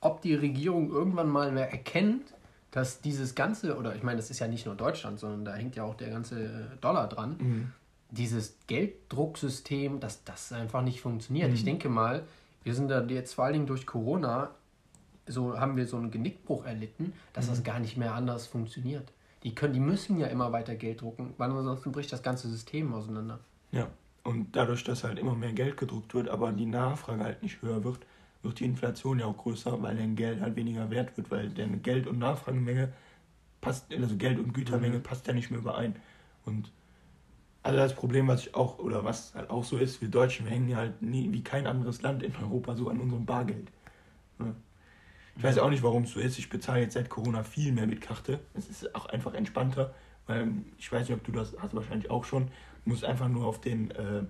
[0.00, 2.34] ob die Regierung irgendwann mal mehr erkennt,
[2.70, 5.76] dass dieses ganze, oder ich meine, das ist ja nicht nur Deutschland, sondern da hängt
[5.76, 7.72] ja auch der ganze Dollar dran, mhm.
[8.10, 11.52] dieses Gelddrucksystem, dass das einfach nicht funktioniert.
[11.52, 12.22] Ich denke mal,
[12.62, 14.50] wir sind da jetzt vor allen Dingen durch Corona,
[15.26, 19.12] so haben wir so einen Genickbruch erlitten, dass das gar nicht mehr anders funktioniert.
[19.42, 22.92] Die können, die müssen ja immer weiter Geld drucken, weil ansonsten bricht das ganze System
[22.92, 23.40] auseinander.
[23.72, 23.88] Ja,
[24.22, 27.82] und dadurch, dass halt immer mehr Geld gedruckt wird, aber die Nachfrage halt nicht höher
[27.84, 28.00] wird,
[28.42, 31.78] wird die Inflation ja auch größer, weil dein Geld halt weniger wert wird, weil deine
[31.78, 32.92] Geld- und Nachfragemenge
[33.60, 35.02] passt, also Geld- und Gütermenge Mhm.
[35.02, 35.94] passt ja nicht mehr überein.
[36.46, 36.72] Und
[37.62, 40.52] also das Problem, was ich auch, oder was halt auch so ist, wir Deutschen, wir
[40.52, 43.70] hängen ja halt nie, wie kein anderes Land in Europa so an unserem Bargeld.
[44.38, 44.54] Ja.
[45.36, 46.38] Ich weiß auch nicht, warum es so ist.
[46.38, 48.40] Ich bezahle jetzt seit Corona viel mehr mit Karte.
[48.54, 49.94] Es ist auch einfach entspannter,
[50.26, 52.48] weil ich weiß nicht, ob du das hast wahrscheinlich auch schon.
[52.84, 54.22] Du musst einfach nur auf den äh,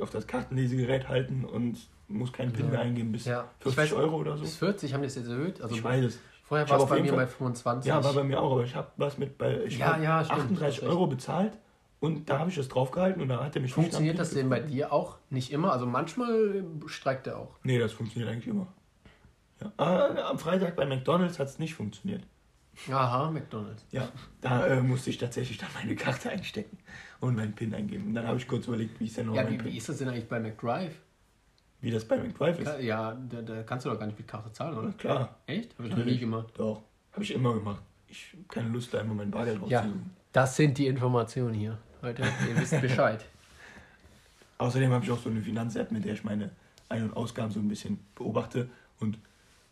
[0.00, 3.96] auf das Kartenlesegerät halten und musst keinen PIN mehr eingeben bis Ja, ich 40 weiß-
[4.00, 4.42] Euro oder so.
[4.42, 5.60] Bis 40 haben die es jetzt erhöht.
[5.60, 6.18] Also ich weiß es.
[6.42, 7.88] vorher war es bei mir Fall- bei 25.
[7.88, 10.40] Ja, war bei mir auch, aber ich habe was mit bei ich Ja, ja, stimmt,
[10.42, 10.90] 38 hast recht.
[10.92, 11.52] Euro bezahlt
[12.00, 14.60] und da habe ich das draufgehalten und da hat er mich Funktioniert das denn bei
[14.60, 15.16] dir auch?
[15.30, 15.72] Nicht immer?
[15.72, 17.54] Also manchmal streikt er auch.
[17.62, 18.66] Nee, das funktioniert eigentlich immer.
[19.60, 19.72] Ja.
[19.76, 22.22] Ah, am Freitag bei McDonalds hat es nicht funktioniert.
[22.92, 23.84] Aha, McDonalds.
[23.90, 24.08] Ja,
[24.40, 26.78] da äh, musste ich tatsächlich dann meine Karte einstecken
[27.18, 28.06] und meinen PIN eingeben.
[28.06, 29.72] Und dann habe ich kurz überlegt, wie ist denn noch Ja, mein wie, PIN?
[29.72, 30.94] wie ist das denn eigentlich bei McDrive?
[31.80, 32.80] Wie das bei McDrive ist.
[32.80, 34.92] Ja, da, da kannst du doch gar nicht mit Karte zahlen, Ja, oder?
[34.92, 35.36] klar.
[35.46, 35.78] Echt?
[35.78, 36.48] Habe ich noch nie gemacht.
[36.56, 36.82] Doch.
[37.12, 37.82] Habe ich immer gemacht.
[38.08, 40.10] Ich habe keine Lust, da immer mein Bargeld Ja, rauszusuchen.
[40.32, 41.78] das sind die Informationen hier.
[42.02, 43.24] Leute, ihr wisst Bescheid.
[44.58, 46.50] Außerdem habe ich auch so eine Finanz-App, mit der ich meine
[46.88, 48.68] Ein- und Ausgaben so ein bisschen beobachte.
[48.98, 49.18] Und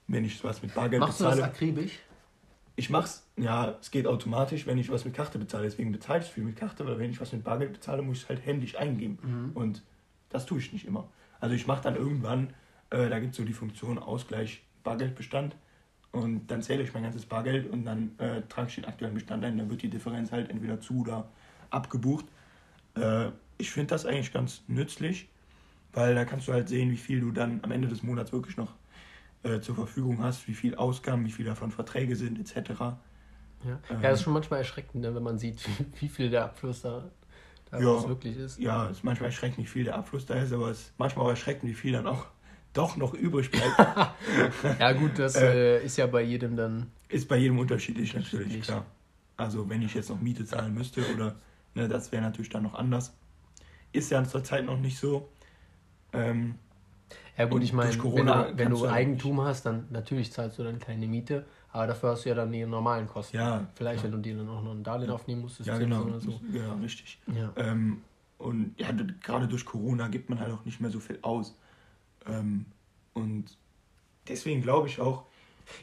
[0.07, 1.53] wenn ich was mit Bargeld Machst du das bezahle.
[1.53, 1.99] akribisch?
[2.77, 5.65] Ich mach's, ja, es geht automatisch, wenn ich was mit Karte bezahle.
[5.65, 8.23] Deswegen bezahle ich viel mit Karte, weil wenn ich was mit Bargeld bezahle, muss ich
[8.25, 9.19] es halt händisch eingeben.
[9.23, 9.51] Mhm.
[9.55, 9.83] Und
[10.29, 11.09] das tue ich nicht immer.
[11.41, 12.55] Also ich mache dann irgendwann,
[12.91, 15.57] äh, da gibt es so die Funktion Ausgleich Bargeldbestand.
[16.13, 19.45] Und dann zähle ich mein ganzes Bargeld und dann äh, trage ich den aktuellen Bestand
[19.45, 19.59] ein.
[19.59, 21.29] Dann wird die Differenz halt entweder zu oder
[21.71, 22.25] abgebucht.
[22.95, 25.29] Äh, ich finde das eigentlich ganz nützlich,
[25.93, 28.57] weil da kannst du halt sehen, wie viel du dann am Ende des Monats wirklich
[28.57, 28.73] noch
[29.43, 32.71] äh, zur Verfügung hast, wie viel Ausgaben, wie viel davon Verträge sind, etc.
[32.79, 32.97] Ja.
[33.65, 33.79] Ähm.
[33.91, 36.83] ja, das ist schon manchmal erschreckend, ne, wenn man sieht, wie, wie viel der Abfluss
[36.83, 37.05] da,
[37.71, 38.09] da Ja.
[38.09, 38.59] wirklich ist.
[38.59, 41.27] Ja, es ist manchmal erschreckend, wie viel der Abfluss da ist, aber es ist manchmal
[41.27, 42.27] auch erschreckend, wie viel dann auch
[42.73, 43.77] doch noch übrig bleibt.
[44.81, 45.79] Ja, gut, das Äh.
[45.79, 46.91] äh, ist ja bei jedem dann.
[47.09, 48.67] Ist bei jedem unterschiedlich natürlich, Unterschiedlich.
[48.67, 48.87] klar.
[49.37, 51.37] Also wenn ich jetzt noch Miete zahlen müsste oder
[51.75, 53.13] ne, das wäre natürlich dann noch anders.
[53.93, 55.29] Ist ja zurzeit noch nicht so.
[56.13, 56.57] Ähm,
[57.39, 60.79] Ja, gut, ich meine, wenn du, wenn du Eigentum hast, dann natürlich zahlst du dann
[60.79, 63.37] keine Miete, aber dafür hast du ja dann die normalen Kosten.
[63.37, 64.13] ja, Vielleicht, klar.
[64.13, 65.67] wenn du dir dann auch noch ein Darlehen aufnehmen musstest.
[65.69, 66.41] ja genau, Oder so.
[66.51, 67.19] genau, richtig.
[67.35, 67.53] Ja.
[67.57, 68.03] Ähm,
[68.39, 68.89] und ja,
[69.23, 71.55] gerade durch Corona gibt man halt auch nicht mehr so viel aus.
[72.27, 72.67] Ähm,
[73.15, 73.45] und
[74.29, 75.25] deswegen glaube ich auch,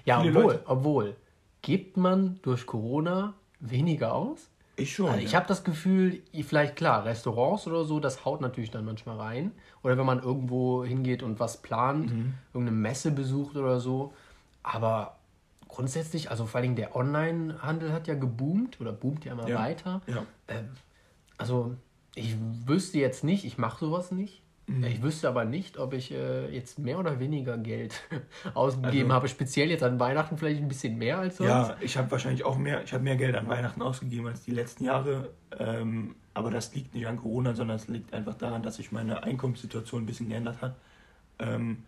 [0.05, 1.15] Ja, obwohl, Leute- obwohl,
[1.61, 4.49] gibt man durch Corona weniger aus?
[4.75, 5.07] ich schon.
[5.09, 5.37] Also ich ja.
[5.39, 9.51] habe das Gefühl, vielleicht klar, Restaurants oder so, das haut natürlich dann manchmal rein.
[9.83, 12.33] Oder wenn man irgendwo hingeht und was plant, Mhm.
[12.53, 14.13] irgendeine Messe besucht oder so.
[14.63, 15.17] Aber
[15.73, 19.59] grundsätzlich, also vor allem der Online-Handel hat ja geboomt oder boomt ja immer Ja.
[19.59, 20.01] weiter.
[20.07, 20.25] ja.
[20.47, 20.69] Ähm,
[21.38, 21.75] also
[22.15, 24.41] ich wüsste jetzt nicht, ich mache sowas nicht.
[24.67, 24.83] Mhm.
[24.86, 27.93] Ich wüsste aber nicht, ob ich äh, jetzt mehr oder weniger Geld
[28.53, 29.27] ausgegeben Also- habe.
[29.27, 31.49] Speziell jetzt an Weihnachten vielleicht ein bisschen mehr als sonst.
[31.49, 34.51] Ja, ich habe wahrscheinlich auch mehr, ich habe mehr Geld an Weihnachten ausgegeben als die
[34.51, 35.31] letzten Jahre.
[35.59, 39.23] Ähm, aber das liegt nicht an Corona, sondern es liegt einfach daran, dass sich meine
[39.23, 40.75] Einkommenssituation ein bisschen geändert hat.
[41.39, 41.83] Ähm,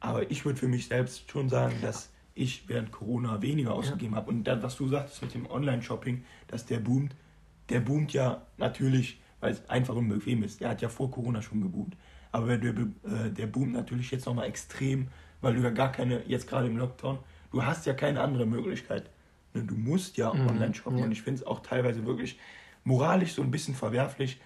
[0.00, 4.30] aber ich würde für mich selbst schon sagen, dass ich während Corona weniger ausgegeben habe.
[4.30, 7.14] Und dann, was du sagtest mit dem Online-Shopping, dass der boomt,
[7.68, 10.60] der boomt ja natürlich, weil es einfach und bequem ist.
[10.60, 11.96] Der hat ja vor Corona schon geboomt.
[12.32, 15.08] Aber der, äh, der boomt natürlich jetzt nochmal extrem,
[15.40, 17.18] weil du ja gar keine, jetzt gerade im Lockdown,
[17.50, 19.10] du hast ja keine andere Möglichkeit.
[19.54, 21.04] Ne, Du musst ja Mhm, online shoppen ja.
[21.04, 22.38] und ich finde es auch teilweise wirklich
[22.84, 24.40] moralisch so ein bisschen verwerflich.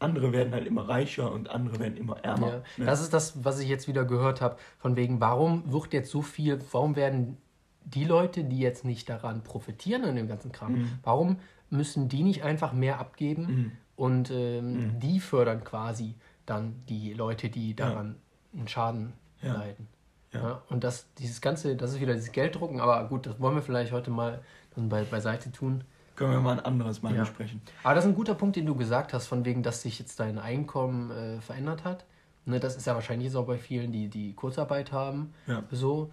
[0.00, 2.48] Andere werden halt immer reicher und andere werden immer ärmer.
[2.48, 2.86] Ja, ne?
[2.86, 6.22] das ist das, was ich jetzt wieder gehört habe, von wegen, warum wird jetzt so
[6.22, 7.36] viel, warum werden
[7.84, 10.90] die Leute, die jetzt nicht daran profitieren an dem ganzen Kram, Mhm.
[11.02, 11.36] warum
[11.70, 16.14] müssen die nicht einfach mehr abgeben und ähm, die fördern quasi
[16.46, 18.16] dann die Leute, die daran
[18.54, 19.54] einen Schaden Ja.
[19.54, 19.88] leiden.
[20.32, 20.40] Ja.
[20.42, 20.62] Ja.
[20.68, 23.92] und das, dieses Ganze, das ist wieder dieses Gelddrucken, aber gut, das wollen wir vielleicht
[23.92, 24.42] heute mal
[24.76, 25.82] dann bei, beiseite tun.
[26.18, 27.20] Können wir mal ein anderes Mal Ja.
[27.20, 27.62] besprechen.
[27.84, 30.18] Aber das ist ein guter Punkt, den du gesagt hast, von wegen, dass sich jetzt
[30.18, 32.04] dein Einkommen äh, verändert hat.
[32.44, 35.32] Ne, das ist ja wahrscheinlich jetzt auch bei vielen, die, die Kurzarbeit haben.
[35.46, 35.62] Ja.
[35.70, 36.12] So.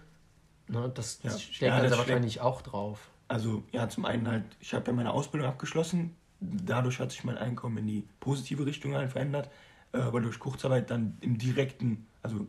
[0.68, 1.30] Ne, das Ja.
[1.36, 3.10] schlägt Ja, das wahrscheinlich auch drauf.
[3.28, 6.14] Also ja, zum einen halt, ich habe ja meine Ausbildung abgeschlossen.
[6.40, 9.50] Dadurch hat sich mein Einkommen in die positive Richtung halt verändert.
[9.92, 12.46] Äh, Aber durch Kurzarbeit dann im direkten, also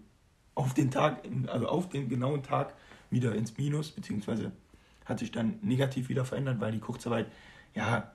[0.53, 2.73] auf den Tag, also auf den genauen Tag
[3.09, 4.51] wieder ins Minus, beziehungsweise
[5.07, 7.27] hat sich dann negativ wieder verändert, weil die Kurzarbeit,
[7.73, 8.11] ja,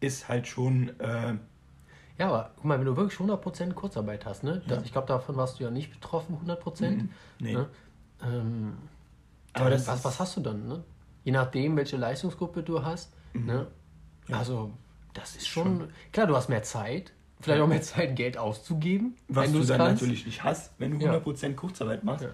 [0.00, 1.34] ist halt schon, äh,
[2.18, 4.62] Ja, aber guck mal, wenn du wirklich 100% Kurzarbeit hast, ne?
[4.66, 4.76] Ja.
[4.76, 6.90] Das, ich glaube, davon warst du ja nicht betroffen, 100%.
[6.90, 7.08] Mhm.
[7.40, 7.54] Nee.
[7.54, 7.68] Ne?
[8.22, 8.76] Ähm,
[9.52, 10.84] Aber das was, was hast du dann, ne?
[11.24, 13.40] Je nachdem, welche Leistungsgruppe du hast, ne?
[13.40, 13.66] Mhm.
[14.28, 14.38] Ja.
[14.38, 14.72] Also,
[15.12, 19.46] das ist schon, klar, du hast mehr Zeit, vielleicht auch mehr Zeit, Geld auszugeben, Was
[19.46, 20.02] wenn du dann kannst.
[20.02, 21.12] natürlich nicht hast, wenn du Ja.
[21.14, 22.24] 100% Kurzarbeit machst.
[22.24, 22.30] Ja.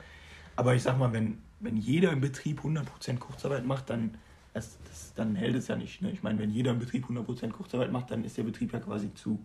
[0.56, 4.14] Aber ich sag mal, wenn, wenn jeder im Betrieb 100% Kurzarbeit macht, dann,
[4.54, 6.02] das, das, dann hält es ja nicht.
[6.02, 6.10] Ne?
[6.10, 9.12] Ich meine, wenn jeder im Betrieb 100% Kurzarbeit macht, dann ist der Betrieb ja quasi
[9.14, 9.38] zu.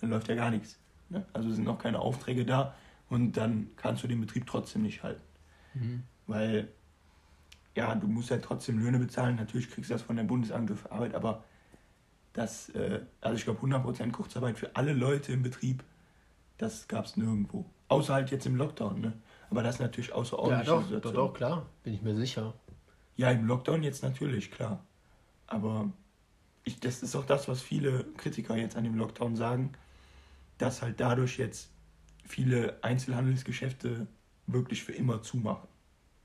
[0.00, 0.78] Dann läuft ja gar nichts.
[1.08, 1.24] Ne?
[1.32, 2.74] Also sind auch keine Aufträge da
[3.08, 5.22] und dann kannst du den Betrieb trotzdem nicht halten.
[5.74, 6.02] Mhm.
[6.26, 6.68] Weil,
[7.74, 9.36] ja, du musst ja trotzdem Löhne bezahlen.
[9.36, 11.44] Natürlich kriegst du das von der Bundesagentur für Arbeit, aber
[12.32, 15.82] das, äh, also ich glaube 100% Kurzarbeit für alle Leute im Betrieb,
[16.58, 17.66] das gab es nirgendwo.
[17.88, 19.12] Außer halt jetzt im Lockdown, ne?
[19.52, 20.66] Aber das ist natürlich Ja, außerordentlich.
[20.66, 22.54] doch, doch, doch, klar, bin ich mir sicher.
[23.16, 24.82] Ja, im Lockdown jetzt natürlich, klar.
[25.46, 25.92] Aber
[26.64, 29.72] ich, das ist auch das, was viele Kritiker jetzt an dem Lockdown sagen,
[30.56, 31.70] dass halt dadurch jetzt
[32.24, 34.06] viele Einzelhandelsgeschäfte
[34.46, 35.68] wirklich für immer zumachen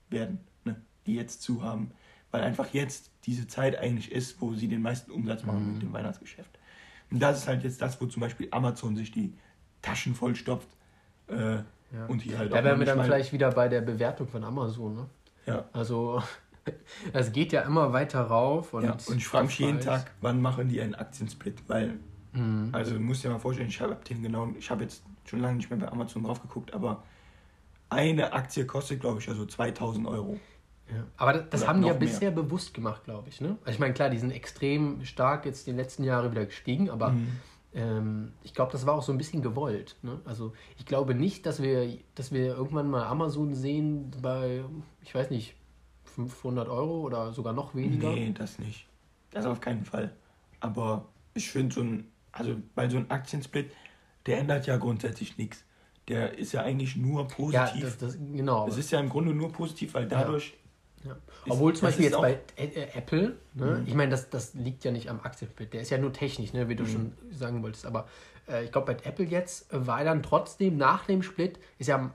[0.10, 0.82] werden, ne?
[1.06, 1.92] die jetzt zu haben,
[2.32, 5.74] weil einfach jetzt diese Zeit eigentlich ist, wo sie den meisten Umsatz machen Mhm.
[5.74, 6.58] mit dem Weihnachtsgeschäft.
[7.12, 9.34] Und das ist halt jetzt das, wo zum Beispiel Amazon sich die
[9.82, 10.70] Taschen vollstopft
[11.28, 12.06] äh, Ja.
[12.08, 15.06] und hier halt Da wären wir dann vielleicht wieder bei der Bewertung von Amazon, ne?
[15.45, 16.21] Ja, Also,
[17.13, 18.73] es geht ja immer weiter rauf.
[18.73, 18.97] Und, ja.
[19.08, 19.80] und ich frage mich jeden.
[19.80, 22.00] Tag, wann machen die einen Aktiensplit, weil
[22.34, 22.69] Mhm.
[22.73, 25.56] Also du musst dir mal vorstellen, ich habe den genau, ich habe jetzt schon lange
[25.58, 27.02] nicht mehr bei Amazon drauf geguckt, aber
[27.89, 30.38] eine Aktie kostet, glaube ich, also 2000 Euro.
[30.89, 31.04] Ja.
[31.15, 32.00] Aber das, das haben die ja mehr.
[32.00, 33.41] bisher bewusst gemacht, glaube ich.
[33.41, 33.58] Ne?
[33.62, 37.10] Also ich meine, klar, die sind extrem stark jetzt die letzten Jahre wieder gestiegen, aber
[37.12, 37.28] Mhm.
[37.78, 39.96] Ähm, ich glaube, das war auch so ein bisschen gewollt.
[40.02, 40.20] Ne?
[40.26, 44.63] Also ich glaube nicht, dass wir, dass wir irgendwann mal Amazon sehen bei,
[45.04, 45.56] ich weiß nicht,
[46.06, 48.10] 500 Euro oder sogar noch weniger.
[48.12, 48.88] Nee, das nicht.
[49.30, 50.16] Das auf keinen Fall.
[50.60, 53.72] Aber ich finde so ein, also bei so einem Aktiensplit,
[54.26, 55.63] der ändert ja grundsätzlich nichts.
[56.08, 57.28] Der ist ja eigentlich nur Ja,
[57.68, 57.84] positiv.
[57.84, 58.68] das, das, genau.
[58.68, 60.50] es ist ja im Grunde nur positiv, weil dadurch.
[60.50, 60.56] Ja.
[61.15, 63.84] Ist- Obwohl zum Beispiel jetzt bei Ä- äh, Apple, ne, Mhm.
[63.88, 66.67] ich meine, das, das liegt ja nicht am Aktiensplit, der ist ja nur technisch, ne,
[66.70, 66.88] wie du Mhm.
[66.89, 67.86] schon sagen wolltest.
[67.86, 68.08] Aber
[68.50, 72.12] äh, ich glaube, bei Apple jetzt äh, war dann trotzdem nach dem Split, ist ja,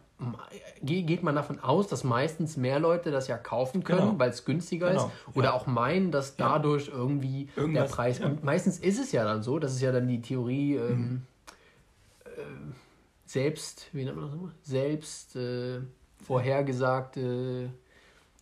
[0.83, 4.19] geht man davon aus, dass meistens mehr Leute das ja kaufen können, Genau.
[4.19, 5.37] weil es günstiger Genau, ist.
[5.37, 5.53] Oder ja.
[5.53, 6.51] auch meinen, dass Ja.
[6.51, 8.19] dadurch irgendwie der Irgendwas, Preis.
[8.21, 8.27] ja.
[8.27, 10.79] Und meistens ist es ja dann so, das ist ja dann die Theorie.
[10.79, 10.89] Mhm.
[10.91, 11.23] Ähm,
[12.25, 12.29] äh,
[13.25, 14.53] selbst, wie nennt man das immer?
[14.63, 15.81] Selbst äh,
[16.25, 17.71] vorhergesagte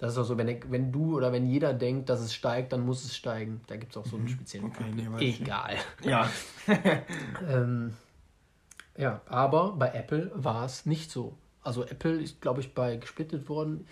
[0.01, 2.81] das ist auch so, wenn, wenn du oder wenn jeder denkt, dass es steigt, dann
[2.87, 3.61] muss es steigen.
[3.67, 4.73] Da gibt es auch so einen speziellen Mhm.
[4.73, 5.21] Okay, Punkt.
[5.21, 5.37] nee.
[5.41, 5.77] Egal.
[6.03, 6.29] Ja,
[7.49, 7.95] Ähm,
[8.97, 11.37] ja, aber bei Apple war es nicht so.
[11.63, 13.87] Also Apple ist, glaube ich, bei gesplittet worden,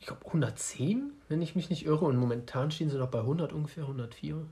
[0.00, 2.04] ich glaube 110, wenn ich mich nicht irre.
[2.04, 4.44] Und momentan stehen sie noch bei 100 ungefähr, 104.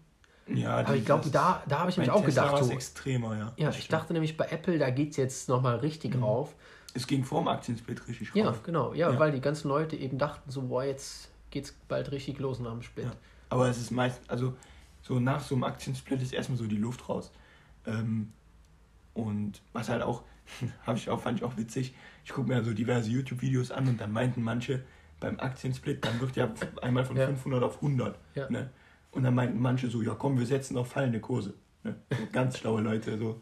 [0.54, 3.52] ja Aber ich glaube, da, da habe ich nämlich auch gedacht, war so, extremer, ja.
[3.56, 4.00] ja, Das ich stimmt.
[4.00, 6.22] dachte nämlich bei Apple, da geht es jetzt nochmal richtig Mhm.
[6.22, 6.54] rauf.
[6.94, 8.92] Es ging vor dem Aktiensplit richtig Ja, genau.
[8.94, 9.18] Ja, Ja.
[9.18, 12.82] weil die ganzen Leute eben dachten so, boah, jetzt geht's bald richtig los nach dem
[12.82, 13.06] Split.
[13.06, 13.12] Ja.
[13.48, 14.54] Aber es ist meist, also
[15.02, 17.32] so nach so einem Aktiensplit ist erstmal so die Luft raus.
[17.86, 18.32] Ähm,
[19.14, 20.22] und was halt auch,
[20.86, 24.00] habe ich auch, fand ich auch witzig, ich gucke mir so diverse YouTube-Videos an und
[24.00, 24.82] dann meinten manche,
[25.20, 26.50] beim Aktiensplit, dann wird ja
[26.82, 27.26] einmal von Ja.
[27.26, 28.18] 500 auf 100.
[28.34, 28.48] Ja.
[28.50, 28.70] Ne?
[29.10, 31.54] Und dann meinten manche so, ja komm, wir setzen auf fallende Kurse.
[31.82, 31.96] Ne?
[32.10, 33.40] So ganz schlaue Leute, so,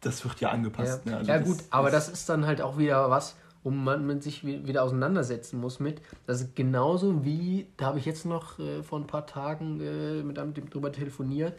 [0.00, 1.02] das wird ja angepasst.
[1.04, 1.16] Ja, Ne?
[1.18, 4.66] Also ja gut, aber das ist dann halt auch wieder was, wo man sich wi-
[4.66, 6.00] wieder auseinandersetzen muss mit.
[6.26, 10.22] Das ist genauso wie, da habe ich jetzt noch äh, vor ein paar Tagen äh,
[10.22, 11.58] mit einem drüber telefoniert,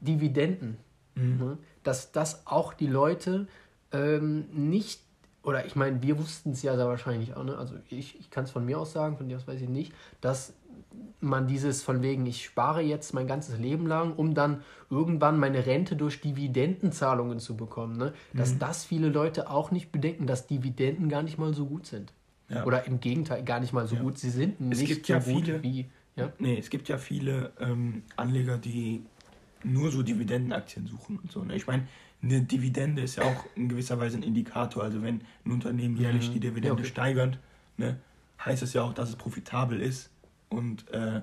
[0.00, 0.78] Dividenden.
[1.14, 1.36] Mhm.
[1.38, 1.58] Ne?
[1.84, 3.46] Dass das auch die Leute
[3.92, 5.00] ähm, nicht,
[5.42, 7.56] oder ich meine, wir wussten es ja sehr wahrscheinlich auch, ne?
[7.58, 9.92] also ich, ich kann es von mir aus sagen, von dir aus weiß ich nicht,
[10.20, 10.54] dass
[11.20, 15.64] man dieses von wegen, ich spare jetzt mein ganzes Leben lang, um dann irgendwann meine
[15.66, 18.12] Rente durch Dividendenzahlungen zu bekommen, ne?
[18.34, 22.12] dass das viele Leute auch nicht bedenken, dass Dividenden gar nicht mal so gut sind.
[22.48, 22.64] Ja.
[22.64, 24.02] Oder im Gegenteil, gar nicht mal so Ja.
[24.02, 24.18] gut.
[24.18, 25.86] Sie sind Es nicht gibt so ja gut viele- wie.
[26.16, 26.32] Ja?
[26.38, 29.02] Nee, es gibt ja viele ähm, Anleger, die
[29.64, 31.42] nur so Dividendenaktien suchen und so.
[31.44, 31.54] Ne?
[31.56, 31.86] Ich meine,
[32.22, 34.82] eine Dividende ist ja auch in gewisser Weise ein Indikator.
[34.82, 36.32] Also wenn ein Unternehmen jährlich Mhm.
[36.34, 36.84] die Dividende Ja, okay.
[36.84, 37.38] steigert,
[37.78, 37.96] ne,
[38.44, 40.10] heißt es ja auch, dass es profitabel ist
[40.52, 41.22] und äh,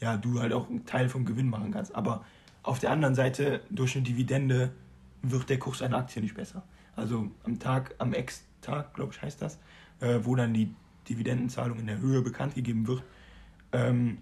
[0.00, 1.94] ja, du halt auch einen Teil vom Gewinn machen kannst.
[1.94, 2.24] Aber
[2.62, 4.72] auf der anderen Seite, durch eine Dividende
[5.22, 6.62] wird der Kurs einer Aktie nicht besser.
[6.96, 9.58] Also am Tag, am Ex-Tag, glaube ich, heißt das,
[10.00, 10.74] äh, wo dann die
[11.08, 13.02] Dividendenzahlung in der Höhe bekannt gegeben wird,
[13.72, 14.18] ähm,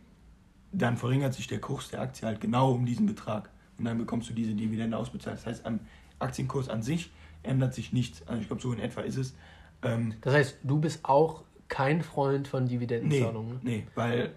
[0.73, 3.51] dann verringert sich der Kurs der Aktie halt genau um diesen Betrag.
[3.79, 5.37] Und dann bekommst du diese Dividende ausbezahlt.
[5.39, 5.81] Das heißt, am
[6.19, 7.11] Aktienkurs an sich
[7.43, 8.27] ändert sich nichts.
[8.27, 9.35] Also ich glaube, so in etwa ist es.
[9.83, 13.55] Ähm, Das heißt, du bist auch kein Freund von nee, Dividendenzahlungen.
[13.55, 13.61] ne?
[13.63, 14.35] nee, weil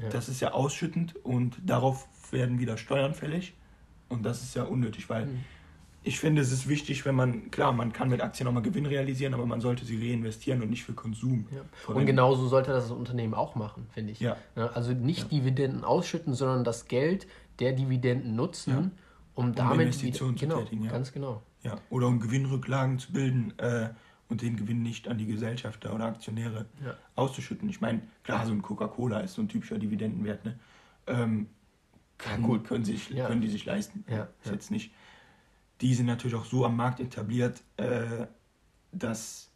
[0.00, 0.08] Ja.
[0.10, 3.54] das ist ja ausschüttend und darauf werden wieder Steuern fällig.
[4.08, 5.44] Und das ist ja unnötig, weil Mhm.
[6.02, 9.34] ich finde, es ist wichtig, wenn man, klar, man kann mit Aktien nochmal Gewinn realisieren,
[9.34, 11.46] aber man sollte sie reinvestieren und nicht für Konsum.
[11.50, 11.94] Ja.
[11.94, 14.20] Und genauso sollte das das Unternehmen auch machen, finde ich.
[14.20, 14.36] Ja.
[14.54, 15.32] Also nicht.
[15.32, 17.26] Dividenden ausschütten, sondern das Geld
[17.58, 18.92] der Dividenden nutzen,
[19.34, 20.84] um, um damit Investitionen wieder, zu genau, tätigen.
[20.84, 20.90] Ja.
[20.92, 21.42] Ganz genau.
[21.62, 21.78] Ja.
[21.90, 23.88] Oder um Gewinnrücklagen zu bilden äh,
[24.28, 26.66] und den Gewinn nicht an die Gesellschafter oder Aktionäre
[27.14, 27.68] auszuschütten.
[27.68, 30.44] Ich meine, klar, so ein Coca-Cola ist so ein typischer Dividendenwert.
[30.44, 30.58] Ne?
[31.06, 31.48] Ähm,
[32.18, 32.64] kann, gut.
[32.64, 34.04] Können, sich, können die sich leisten.
[34.08, 34.28] Ja.
[34.42, 34.90] Ist jetzt nicht
[35.80, 38.26] die sind natürlich auch so am Markt etabliert, äh,
[38.92, 39.50] dass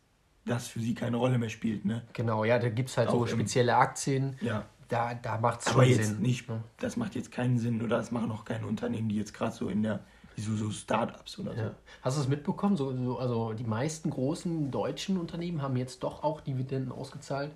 [0.44, 1.85] das für sie keine Rolle mehr spielt.
[1.85, 2.02] Ne?
[2.12, 4.37] Genau, ja, da gibt es halt auch so spezielle Aktien.
[4.40, 4.66] Ja.
[4.88, 6.20] Da, da macht es schon jetzt Sinn.
[6.20, 6.64] Nicht, ne?
[6.78, 9.68] Das macht jetzt keinen Sinn oder das machen auch keine Unternehmen, die jetzt gerade so
[9.68, 10.00] in der,
[10.40, 11.61] so, so Start-ups oder so.
[11.61, 11.74] Ja.
[12.03, 12.76] Hast du es mitbekommen?
[12.76, 17.53] So, so, also die meisten großen deutschen Unternehmen haben jetzt doch auch Dividenden ausgezahlt.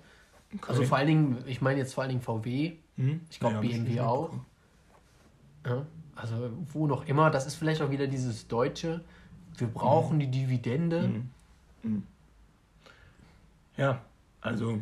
[0.53, 0.65] Okay.
[0.67, 3.21] Also vor allen Dingen, ich meine jetzt vor allen Dingen VW, hm?
[3.29, 4.33] ich glaube ja, BMW auch.
[5.65, 9.01] Ja also wo noch immer, das ist vielleicht auch wieder dieses Deutsche,
[9.57, 10.21] wir brauchen mhm.
[10.21, 11.07] die Dividende.
[11.07, 11.29] Mhm.
[11.83, 12.03] Mhm.
[13.77, 14.01] Ja,
[14.41, 14.81] also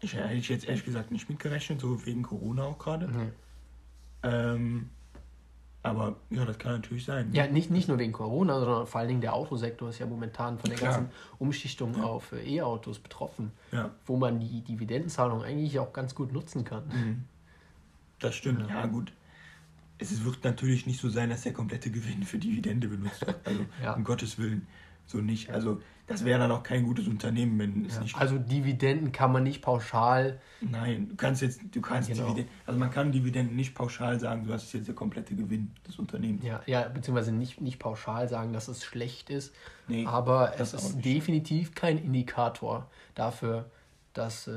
[0.00, 3.32] ich hätte ich jetzt ehrlich gesagt nicht mitgerechnet, so wegen Corona auch gerade.
[4.22, 4.90] Ähm,
[5.86, 7.30] aber ja, das kann natürlich sein.
[7.32, 10.58] Ja, nicht, nicht nur wegen Corona, sondern vor allen Dingen der Autosektor ist ja momentan
[10.58, 10.92] von der Klar.
[10.92, 12.04] ganzen Umschichtung ja.
[12.04, 13.90] auf äh, E-Autos betroffen, ja.
[14.04, 16.84] wo man die Dividendenzahlung eigentlich auch ganz gut nutzen kann.
[16.88, 17.24] Mhm.
[18.18, 19.12] Das stimmt, ja, ja gut
[19.98, 23.46] es wird natürlich nicht so sein, dass der komplette Gewinn für Dividende benutzt wird.
[23.46, 23.64] Also
[23.96, 24.66] um Gottes Willen
[25.06, 25.50] so nicht.
[25.50, 28.00] Also das wäre dann auch kein gutes Unternehmen, wenn es ja.
[28.02, 28.16] nicht.
[28.16, 30.40] Also Dividenden kann man nicht pauschal.
[30.60, 32.22] Nein, du kannst jetzt, du kannst genau.
[32.24, 35.98] Dividenden, also man kann Dividenden nicht pauschal sagen, du hast jetzt der komplette Gewinn des
[35.98, 36.44] Unternehmens.
[36.44, 39.52] Ja, ja, beziehungsweise nicht, nicht pauschal sagen, dass es schlecht ist.
[39.88, 43.68] Nee, aber es ist definitiv kein Indikator dafür,
[44.12, 44.52] dass äh,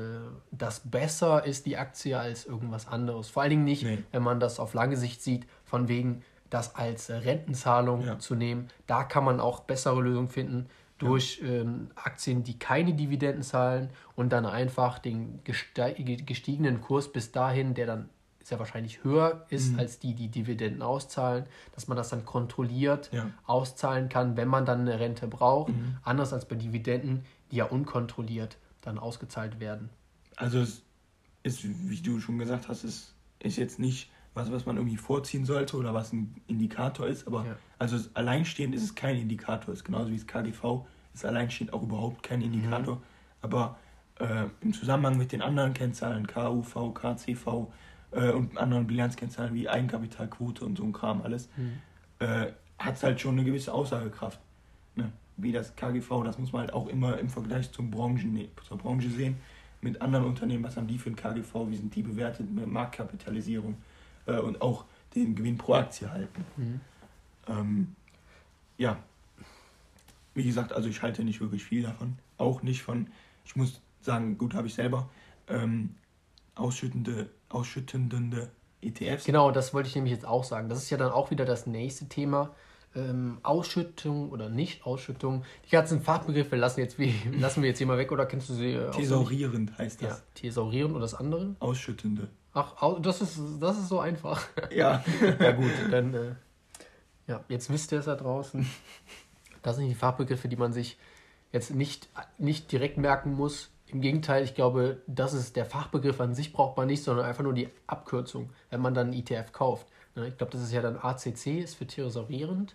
[0.52, 3.28] das besser ist, die Aktie, als irgendwas anderes.
[3.28, 3.98] Vor allen Dingen nicht, nee.
[4.12, 8.18] wenn man das auf lange Sicht sieht, von wegen das als Rentenzahlung ja.
[8.18, 8.68] zu nehmen.
[8.86, 10.68] Da kann man auch bessere Lösungen finden
[11.00, 11.48] durch ja.
[11.48, 17.86] ähm, Aktien, die keine Dividenden zahlen und dann einfach den gestiegenen Kurs bis dahin, der
[17.86, 18.08] dann
[18.44, 19.78] sehr wahrscheinlich höher ist mhm.
[19.78, 23.30] als die, die Dividenden auszahlen, dass man das dann kontrolliert ja.
[23.46, 25.72] auszahlen kann, wenn man dann eine Rente braucht.
[25.72, 25.96] Mhm.
[26.02, 29.90] Anders als bei Dividenden, die ja unkontrolliert dann ausgezahlt werden.
[30.36, 30.82] Also es
[31.42, 34.10] ist, wie du schon gesagt hast, es ist jetzt nicht
[34.40, 37.56] was, was man irgendwie vorziehen sollte oder was ein Indikator ist, aber ja.
[37.78, 42.22] also alleinstehend ist es kein Indikator, ist genauso wie das KGV ist alleinstehend auch überhaupt
[42.22, 43.02] kein Indikator, mhm.
[43.42, 43.78] aber
[44.18, 47.66] äh, im Zusammenhang mit den anderen Kennzahlen, KUV, KCV
[48.12, 51.80] äh, und anderen Bilanzkennzahlen wie Eigenkapitalquote und so ein Kram alles, mhm.
[52.20, 54.40] äh, hat es halt schon eine gewisse Aussagekraft.
[54.94, 55.12] Ne?
[55.42, 58.78] wie das KGV, das muss man halt auch immer im Vergleich zum Branchen, ne, zur
[58.78, 59.36] Branche sehen,
[59.80, 63.76] mit anderen Unternehmen, was haben die für ein KGV, wie sind die bewertet mit Marktkapitalisierung
[64.26, 66.44] äh, und auch den Gewinn pro Aktie halten.
[66.56, 66.80] Mhm.
[67.48, 67.96] Ähm,
[68.78, 68.98] ja,
[70.34, 72.18] wie gesagt, also ich halte nicht wirklich viel davon.
[72.38, 73.08] Auch nicht von,
[73.44, 75.08] ich muss sagen, gut, habe ich selber
[75.48, 75.94] ähm,
[76.54, 79.24] ausschüttende, ausschüttende ETFs.
[79.24, 80.68] Genau, das wollte ich nämlich jetzt auch sagen.
[80.68, 82.54] Das ist ja dann auch wieder das nächste Thema
[82.94, 85.44] ähm, Ausschüttung oder Nicht-Ausschüttung.
[85.66, 88.54] Die ganzen Fachbegriffe lassen, jetzt, wie, lassen wir jetzt hier mal weg oder kennst du
[88.54, 88.72] sie?
[88.72, 90.18] Äh, Thesaurierend heißt das.
[90.18, 91.54] Ja, thesaurierend und das andere?
[91.60, 92.28] Ausschüttende.
[92.52, 94.42] Ach, das ist, das ist so einfach.
[94.70, 95.04] Ja.
[95.38, 96.34] ja gut, dann äh,
[97.26, 98.66] ja, jetzt wisst ihr es da draußen.
[99.62, 100.98] Das sind die Fachbegriffe, die man sich
[101.52, 102.08] jetzt nicht,
[102.38, 103.70] nicht direkt merken muss.
[103.86, 107.44] Im Gegenteil, ich glaube, das ist der Fachbegriff an sich braucht man nicht, sondern einfach
[107.44, 109.86] nur die Abkürzung, wenn man dann einen ETF kauft.
[110.16, 112.74] Ne, ich glaube, das ist ja dann ACC, ist für thesaurierend.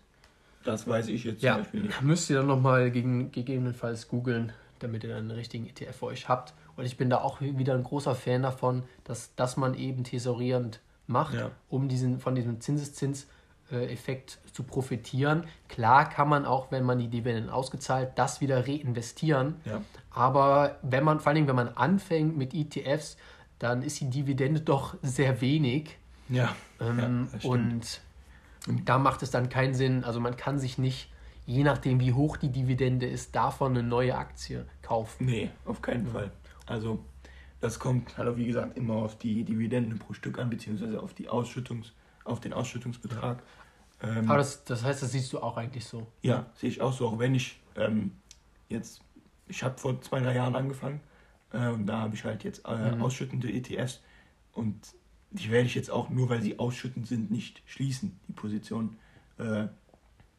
[0.63, 2.01] Das weiß ich jetzt ja, zum Beispiel nicht.
[2.01, 6.29] Müsst ihr dann nochmal gegen, gegebenenfalls googeln, damit ihr dann einen richtigen ETF für euch
[6.29, 6.53] habt.
[6.77, 10.81] Und ich bin da auch wieder ein großer Fan davon, dass, dass man eben thesaurierend
[11.07, 11.51] macht, ja.
[11.69, 15.45] um diesen, von diesem Zinseszins-Effekt zu profitieren.
[15.69, 19.55] Klar kann man auch, wenn man die Dividenden ausgezahlt, das wieder reinvestieren.
[19.65, 19.81] Ja.
[20.11, 23.17] Aber wenn man, vor allem wenn man anfängt mit ETFs,
[23.59, 25.97] dann ist die Dividende doch sehr wenig.
[26.29, 26.55] Ja.
[26.79, 28.01] Ähm, ja und
[28.83, 30.03] da macht es dann keinen Sinn.
[30.03, 31.11] Also man kann sich nicht,
[31.45, 35.25] je nachdem wie hoch die Dividende ist, davon eine neue Aktie kaufen.
[35.25, 36.31] Nee, auf keinen Fall.
[36.65, 37.03] Also
[37.59, 41.29] das kommt halt, wie gesagt, immer auf die Dividenden pro Stück an, beziehungsweise auf, die
[41.29, 41.93] Ausschüttungs,
[42.23, 43.41] auf den Ausschüttungsbetrag.
[44.01, 46.07] Ähm, Aber das, das heißt, das siehst du auch eigentlich so?
[46.21, 48.11] Ja, sehe ich auch so, auch wenn ich ähm,
[48.69, 49.01] jetzt,
[49.47, 51.01] ich habe vor zwei, drei Jahren angefangen
[51.53, 53.01] äh, und da habe ich halt jetzt äh, mhm.
[53.01, 54.01] ausschüttende ETFs
[54.51, 54.75] und
[55.31, 58.97] die werde ich jetzt auch nur, weil sie ausschüttend sind, nicht schließen, die Position.
[59.37, 59.67] Äh,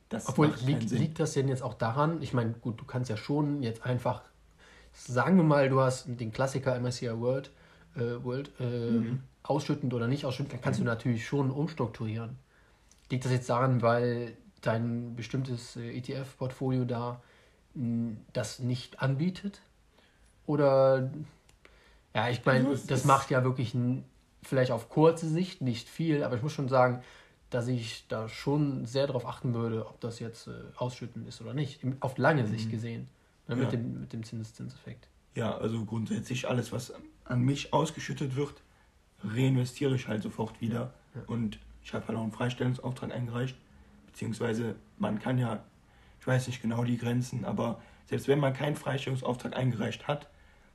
[0.09, 2.23] das Obwohl, liegt, liegt das denn jetzt auch daran?
[2.23, 4.23] Ich meine, gut, du kannst ja schon jetzt einfach,
[4.97, 7.51] sagen wir mal, du hast den Klassiker MSCI World,
[7.97, 9.21] äh, World äh, mhm.
[9.43, 10.85] ausschüttend oder nicht ausschüttend, dann kannst mhm.
[10.85, 12.39] du natürlich schon umstrukturieren.
[13.11, 17.21] Liegt das jetzt daran, weil dein bestimmtes äh, ETF-Portfolio da
[17.75, 19.61] mh, das nicht anbietet?
[20.47, 21.11] Oder,
[22.15, 23.77] ja, ich meine, Also das macht ja wirklich
[24.43, 27.03] vielleicht auf kurze Sicht nicht viel, aber ich muss schon sagen,
[27.51, 31.55] dass ich da schon sehr darauf achten würde, ob das jetzt äh, ausschütten ist oder
[31.55, 33.09] nicht, auf lange Sicht gesehen,
[33.49, 33.63] ne, mit, Mhm.
[33.65, 33.71] Ja.
[33.71, 35.09] dem, mit dem Zinseszinseffekt.
[35.35, 36.93] Ja, also grundsätzlich alles, was
[37.25, 38.63] an mich ausgeschüttet wird,
[39.23, 40.95] reinvestiere ich halt sofort wieder.
[41.15, 41.23] Ja.
[41.27, 43.57] Und ich habe halt auch einen Freistellungsauftrag eingereicht.
[44.07, 45.63] Beziehungsweise man kann ja,
[46.21, 50.29] ich weiß nicht genau die Grenzen, aber selbst wenn man keinen Freistellungsauftrag eingereicht hat,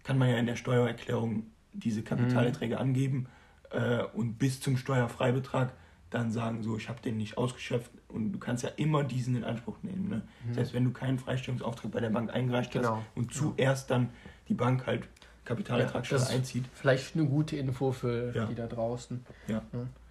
[0.04, 3.28] kann man ja in der Steuererklärung diese Kapitalerträge angeben
[3.72, 5.74] äh, und bis zum Steuerfreibetrag
[6.12, 9.44] dann sagen, so, ich habe den nicht ausgeschöpft und du kannst ja immer diesen in
[9.44, 10.10] Anspruch nehmen.
[10.10, 10.22] Ne?
[10.52, 12.98] Selbst wenn du keinen Freistellungsauftrag bei der Bank eingereicht Genau.
[12.98, 14.10] hast und zuerst dann
[14.50, 15.08] die Bank halt
[15.46, 16.66] Kapitalertragssteuer Ja, das- einzieht.
[16.74, 18.46] Vielleicht eine gute Info für Ja.
[18.46, 19.26] die da draußen.
[19.48, 19.64] Ja.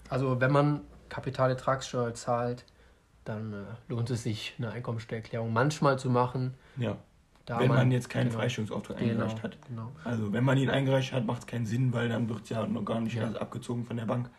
[0.09, 0.81] Also wenn man
[1.11, 2.65] Kapitalertragssteuer zahlt,
[3.25, 3.57] dann äh,
[3.89, 6.55] lohnt es sich, eine Einkommensteuererklärung manchmal zu machen.
[6.79, 6.97] Ja.
[7.45, 9.59] Da wenn man, jetzt keinen genau, Freistellungsauftrag genau, eingereicht hat.
[9.69, 9.91] Genau.
[10.05, 12.67] Also wenn man ihn eingereicht hat, macht es keinen Sinn, weil dann wird es ja
[12.67, 14.31] noch gar nicht erst abgezogen von der Bank.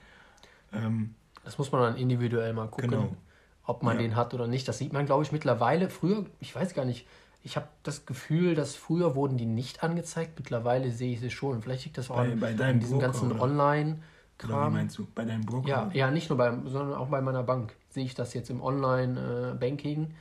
[0.73, 1.13] Ähm,
[1.43, 3.15] Das muss man dann individuell mal gucken, Genau.
[3.65, 4.01] ob man Ja.
[4.03, 4.67] den hat oder nicht.
[4.67, 5.89] Das sieht man, glaube ich, mittlerweile.
[5.89, 7.07] Früher, ich weiß gar nicht,
[7.43, 10.33] ich habe das Gefühl, dass früher wurden die nicht angezeigt.
[10.37, 11.61] Mittlerweile sehe ich sie schon.
[11.63, 13.35] Vielleicht liegt das auch Bei- an, bei an diesem Broker, ganzen oder?
[13.41, 14.73] oder wie Online-Kram.
[14.73, 15.07] meinst du?
[15.15, 15.67] Bei deinem Broker?
[15.67, 17.73] Ja, ja, nicht nur beim, sondern auch bei meiner Bank.
[17.89, 20.13] Sehe ich das jetzt im Online-Banking.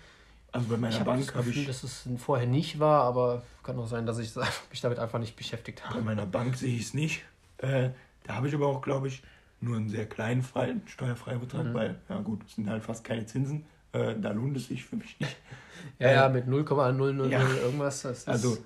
[0.52, 3.42] Also bei meiner ich habe Bank das Gefühl, ich, dass es vorher nicht war, aber
[3.62, 4.34] kann auch sein, dass ich
[4.70, 6.02] mich damit einfach nicht beschäftigt bei habe.
[6.02, 7.22] meiner Bank sehe ich es nicht.
[7.58, 7.90] Äh,
[8.24, 9.22] da habe ich aber auch, glaube ich,
[9.60, 11.74] nur einen sehr kleinen frei, Steuerfreibetrag, Mhm.
[11.74, 13.64] weil, ja gut, es sind halt fast keine Zinsen.
[13.92, 15.36] Äh, da lohnt es sich für mich nicht.
[15.98, 17.40] Ja, ja, mit 0,000 Ja.
[17.62, 18.26] irgendwas.
[18.26, 18.58] Also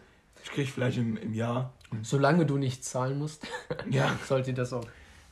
[0.43, 1.73] ich kriege vielleicht im, im Jahr,
[2.03, 3.47] solange du nicht zahlen musst,
[3.91, 4.87] ja, sollte das auch.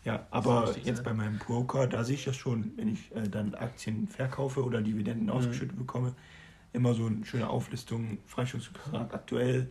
[0.05, 1.03] Ja, aber wichtig, jetzt ne?
[1.05, 4.81] bei meinem Broker, da sehe ich das schon, wenn ich äh, dann Aktien verkaufe oder
[4.83, 5.33] Dividenden Mhm.
[5.33, 6.15] ausgeschüttet bekomme,
[6.73, 9.69] immer so eine schöne Auflistung, Freistellungsbetrag aktuell,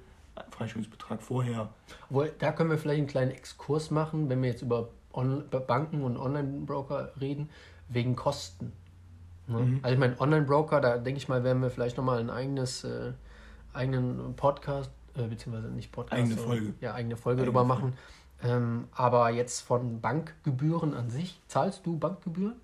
[0.52, 1.74] Freistellungsbetrag vorher.
[2.10, 6.04] Obwohl, da können wir vielleicht einen kleinen Exkurs machen, wenn wir jetzt über On Banken
[6.04, 7.50] und Online-Broker reden,
[7.90, 8.72] wegen Kosten.
[9.48, 9.60] Ne?
[9.60, 9.80] Mhm.
[9.82, 13.14] Also ich meine, Online-Broker, da denke ich mal, werden wir vielleicht nochmal ein eigenes, äh,
[13.74, 16.20] eigenen Podcast, äh, beziehungsweise nicht Podcast.
[16.22, 16.74] Eigene sondern- Folge.
[16.82, 17.84] Ja, eigene Folge Eigene drüber Folge.
[17.86, 17.98] machen.
[18.44, 22.56] Ähm, aber jetzt von Bankgebühren an sich, zahlst du Bankgebühren?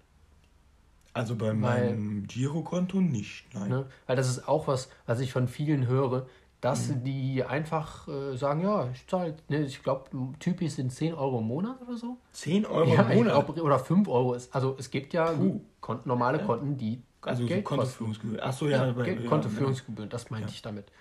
[1.13, 3.69] Also bei Weil- meinem Girokonto nicht, nein.
[3.69, 3.85] Ne?
[4.05, 6.27] Weil das ist auch was, was ich von vielen höre,
[6.67, 7.03] dass Mhm.
[7.05, 11.45] die einfach äh, sagen, ja, ich zahle, ne, ich glaube, typisch sind 10 Euro im
[11.47, 12.17] Monat oder so.
[12.33, 14.53] 10 Euro Ja, im Monat, glaub, oder 5 Euro ist.
[14.53, 15.33] Also es gibt ja.
[15.79, 17.79] Konten, normale Konten, die also so Geld kosten.
[17.79, 18.45] Kontoführungsgebühr.
[18.45, 20.53] Achso, ja, ja, bei, Geld- ja, Kontoführungsgebühren, das meinte Ja.
[20.53, 20.91] ich damit.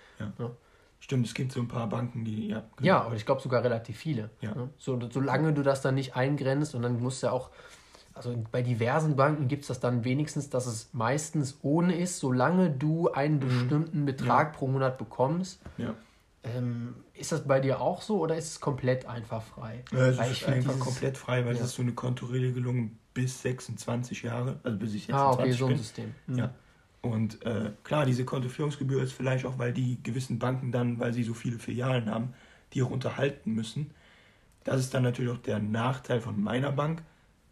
[0.99, 2.63] Stimmt, es gibt so ein paar Banken, die, ja.
[2.77, 2.87] genau.
[2.87, 4.29] Ja, aber ich glaube sogar relativ viele.
[4.39, 4.55] Ja.
[4.55, 4.69] Ne?
[4.77, 7.49] So, solange du das dann nicht eingrenzt und dann musst du ja auch,
[8.17, 12.69] also bei diversen Banken gibt es das dann wenigstens, dass es meistens ohne ist, solange
[12.69, 15.61] du einen bestimmten Betrag pro Monat bekommst.
[15.77, 15.93] ja.
[16.43, 19.83] Ähm, ist das bei dir auch so oder ist es komplett einfach frei?
[19.91, 21.61] Ja, es Weil ist einfach dieses- komplett frei, weil Ja.
[21.61, 25.65] es ist so eine Kontoregelung bis 26 Jahre, also bis ich 26 Ah, okay, so
[25.65, 25.77] ein bin.
[25.77, 26.15] System.
[26.27, 26.37] Mhm.
[26.37, 26.53] Ja.
[27.01, 31.23] Und äh, klar, diese Kontoführungsgebühr ist vielleicht auch, weil die gewissen Banken dann, weil sie
[31.23, 32.33] so viele Filialen haben,
[32.73, 33.91] die auch unterhalten müssen.
[34.63, 37.01] Das ist dann natürlich auch der Nachteil von meiner Bank.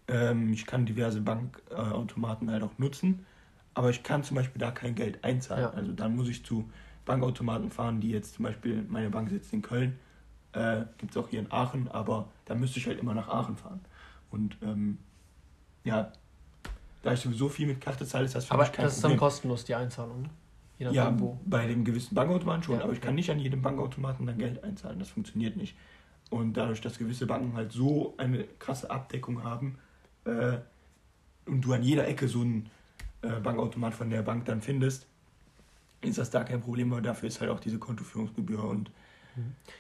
[0.08, 3.26] Ähm, ich kann diverse Bankautomaten halt auch nutzen,
[3.74, 5.64] aber ich kann zum Beispiel da kein Geld einzahlen.
[5.64, 5.70] Ja.
[5.72, 6.70] Also dann muss ich zu
[7.06, 9.98] Bankautomaten fahren, die jetzt zum Beispiel, meine Bank sitzt in Köln,
[10.54, 13.58] äh, gibt es auch hier in Aachen, aber da müsste ich halt immer nach Aachen
[13.58, 13.82] fahren.
[14.32, 14.98] Und ähm,
[15.84, 16.12] ja,
[17.04, 19.04] da ich sowieso viel mit Karte zahle, ist das für Aber mich kein das ist
[19.04, 19.20] dann Problem.
[19.20, 20.24] kostenlos, die Einzahlung.
[20.24, 20.30] ne?
[20.78, 24.38] Ja, bei dem gewissen Bankautomaten schon, Ja, aber ich kann nicht an jedem Bankautomaten dann
[24.38, 25.00] Geld einzahlen.
[25.00, 25.76] Das funktioniert nicht.
[26.32, 29.78] Und dadurch, dass gewisse Banken halt so eine krasse Abdeckung haben
[30.26, 30.58] äh,
[31.46, 32.70] und du an jeder Ecke so einen
[33.22, 35.08] äh, Bankautomat von der Bank dann findest,
[36.02, 38.92] ist das da kein Problem, aber dafür ist halt auch diese Kontoführungsgebühr und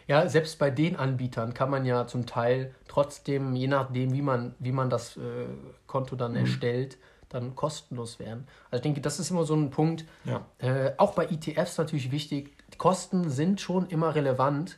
[0.07, 4.53] Ja, selbst bei den Anbietern kann man ja zum Teil trotzdem, je nachdem, wie man,
[4.59, 5.47] wie man das äh,
[5.87, 6.37] Konto dann Mhm.
[6.37, 6.97] erstellt,
[7.29, 8.47] dann kostenlos werden.
[8.65, 10.05] Also ich denke, das ist immer so ein Punkt.
[10.25, 12.55] ja, Äh, auch bei ETFs natürlich wichtig.
[12.77, 14.77] Kosten sind schon immer relevant.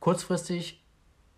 [0.00, 0.81] Kurzfristig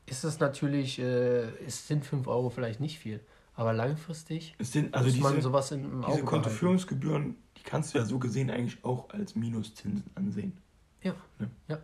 [0.07, 3.21] ist es natürlich, äh, es sind 5 Euro vielleicht nicht viel.
[3.57, 6.27] Aber langfristig es sind also muss man diese, sowas in, im Auge diese behalten.
[6.27, 10.59] Kontoführungsgebühren, die kannst du ja so gesehen eigentlich auch als Minuszinsen ansehen.
[11.03, 11.49] Ja, Ne?
[11.69, 11.79] ja.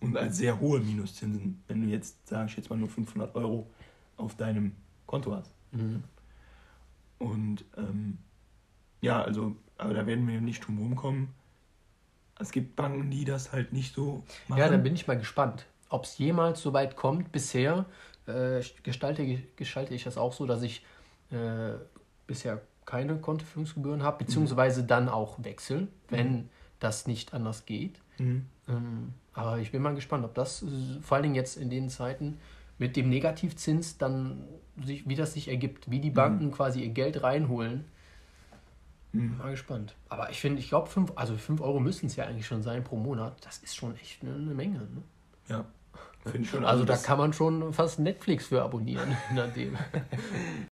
[0.00, 3.68] Und als sehr hohe Minuszinsen, wenn du jetzt, sage ich jetzt mal, nur 500 Euro
[4.16, 4.72] auf deinem
[5.06, 5.50] Konto hast.
[5.72, 6.04] Mhm.
[7.18, 8.18] Und ähm,
[9.02, 11.28] ja, also, aber da werden wir nicht drum rumkommen.
[12.38, 14.60] Es gibt Banken, die das halt nicht so machen.
[14.60, 17.30] Ja, dann bin ich mal gespannt, ob es jemals so weit kommt.
[17.32, 17.84] Bisher
[18.26, 20.84] äh, gestalte, gestalte ich das auch so, dass ich
[21.30, 21.72] äh,
[22.26, 26.48] bisher keine Kontoführungsgebühren habe, beziehungsweise dann auch wechseln, wenn Mhm.
[26.80, 28.00] das nicht anders geht.
[28.18, 28.46] Mhm.
[28.68, 30.66] Ähm, aber ich bin mal gespannt, ob das äh,
[31.02, 32.38] vor allen Dingen jetzt in den Zeiten
[32.78, 34.44] mit dem Negativzins dann,
[34.84, 37.84] sich, wie das sich ergibt, wie die Banken quasi ihr Geld reinholen.
[39.12, 39.38] Mhm.
[39.38, 39.94] Mal gespannt.
[40.08, 42.82] Aber ich finde, ich glaube, 5 also fünf Euro müssen es ja eigentlich schon sein
[42.84, 43.36] pro Monat.
[43.44, 44.78] Das ist schon echt eine, eine Menge.
[44.78, 45.02] Ne?
[45.48, 45.64] Ja,
[46.24, 46.64] finde ich schon.
[46.64, 49.76] Also da kann man schon fast Netflix für abonnieren, nachdem.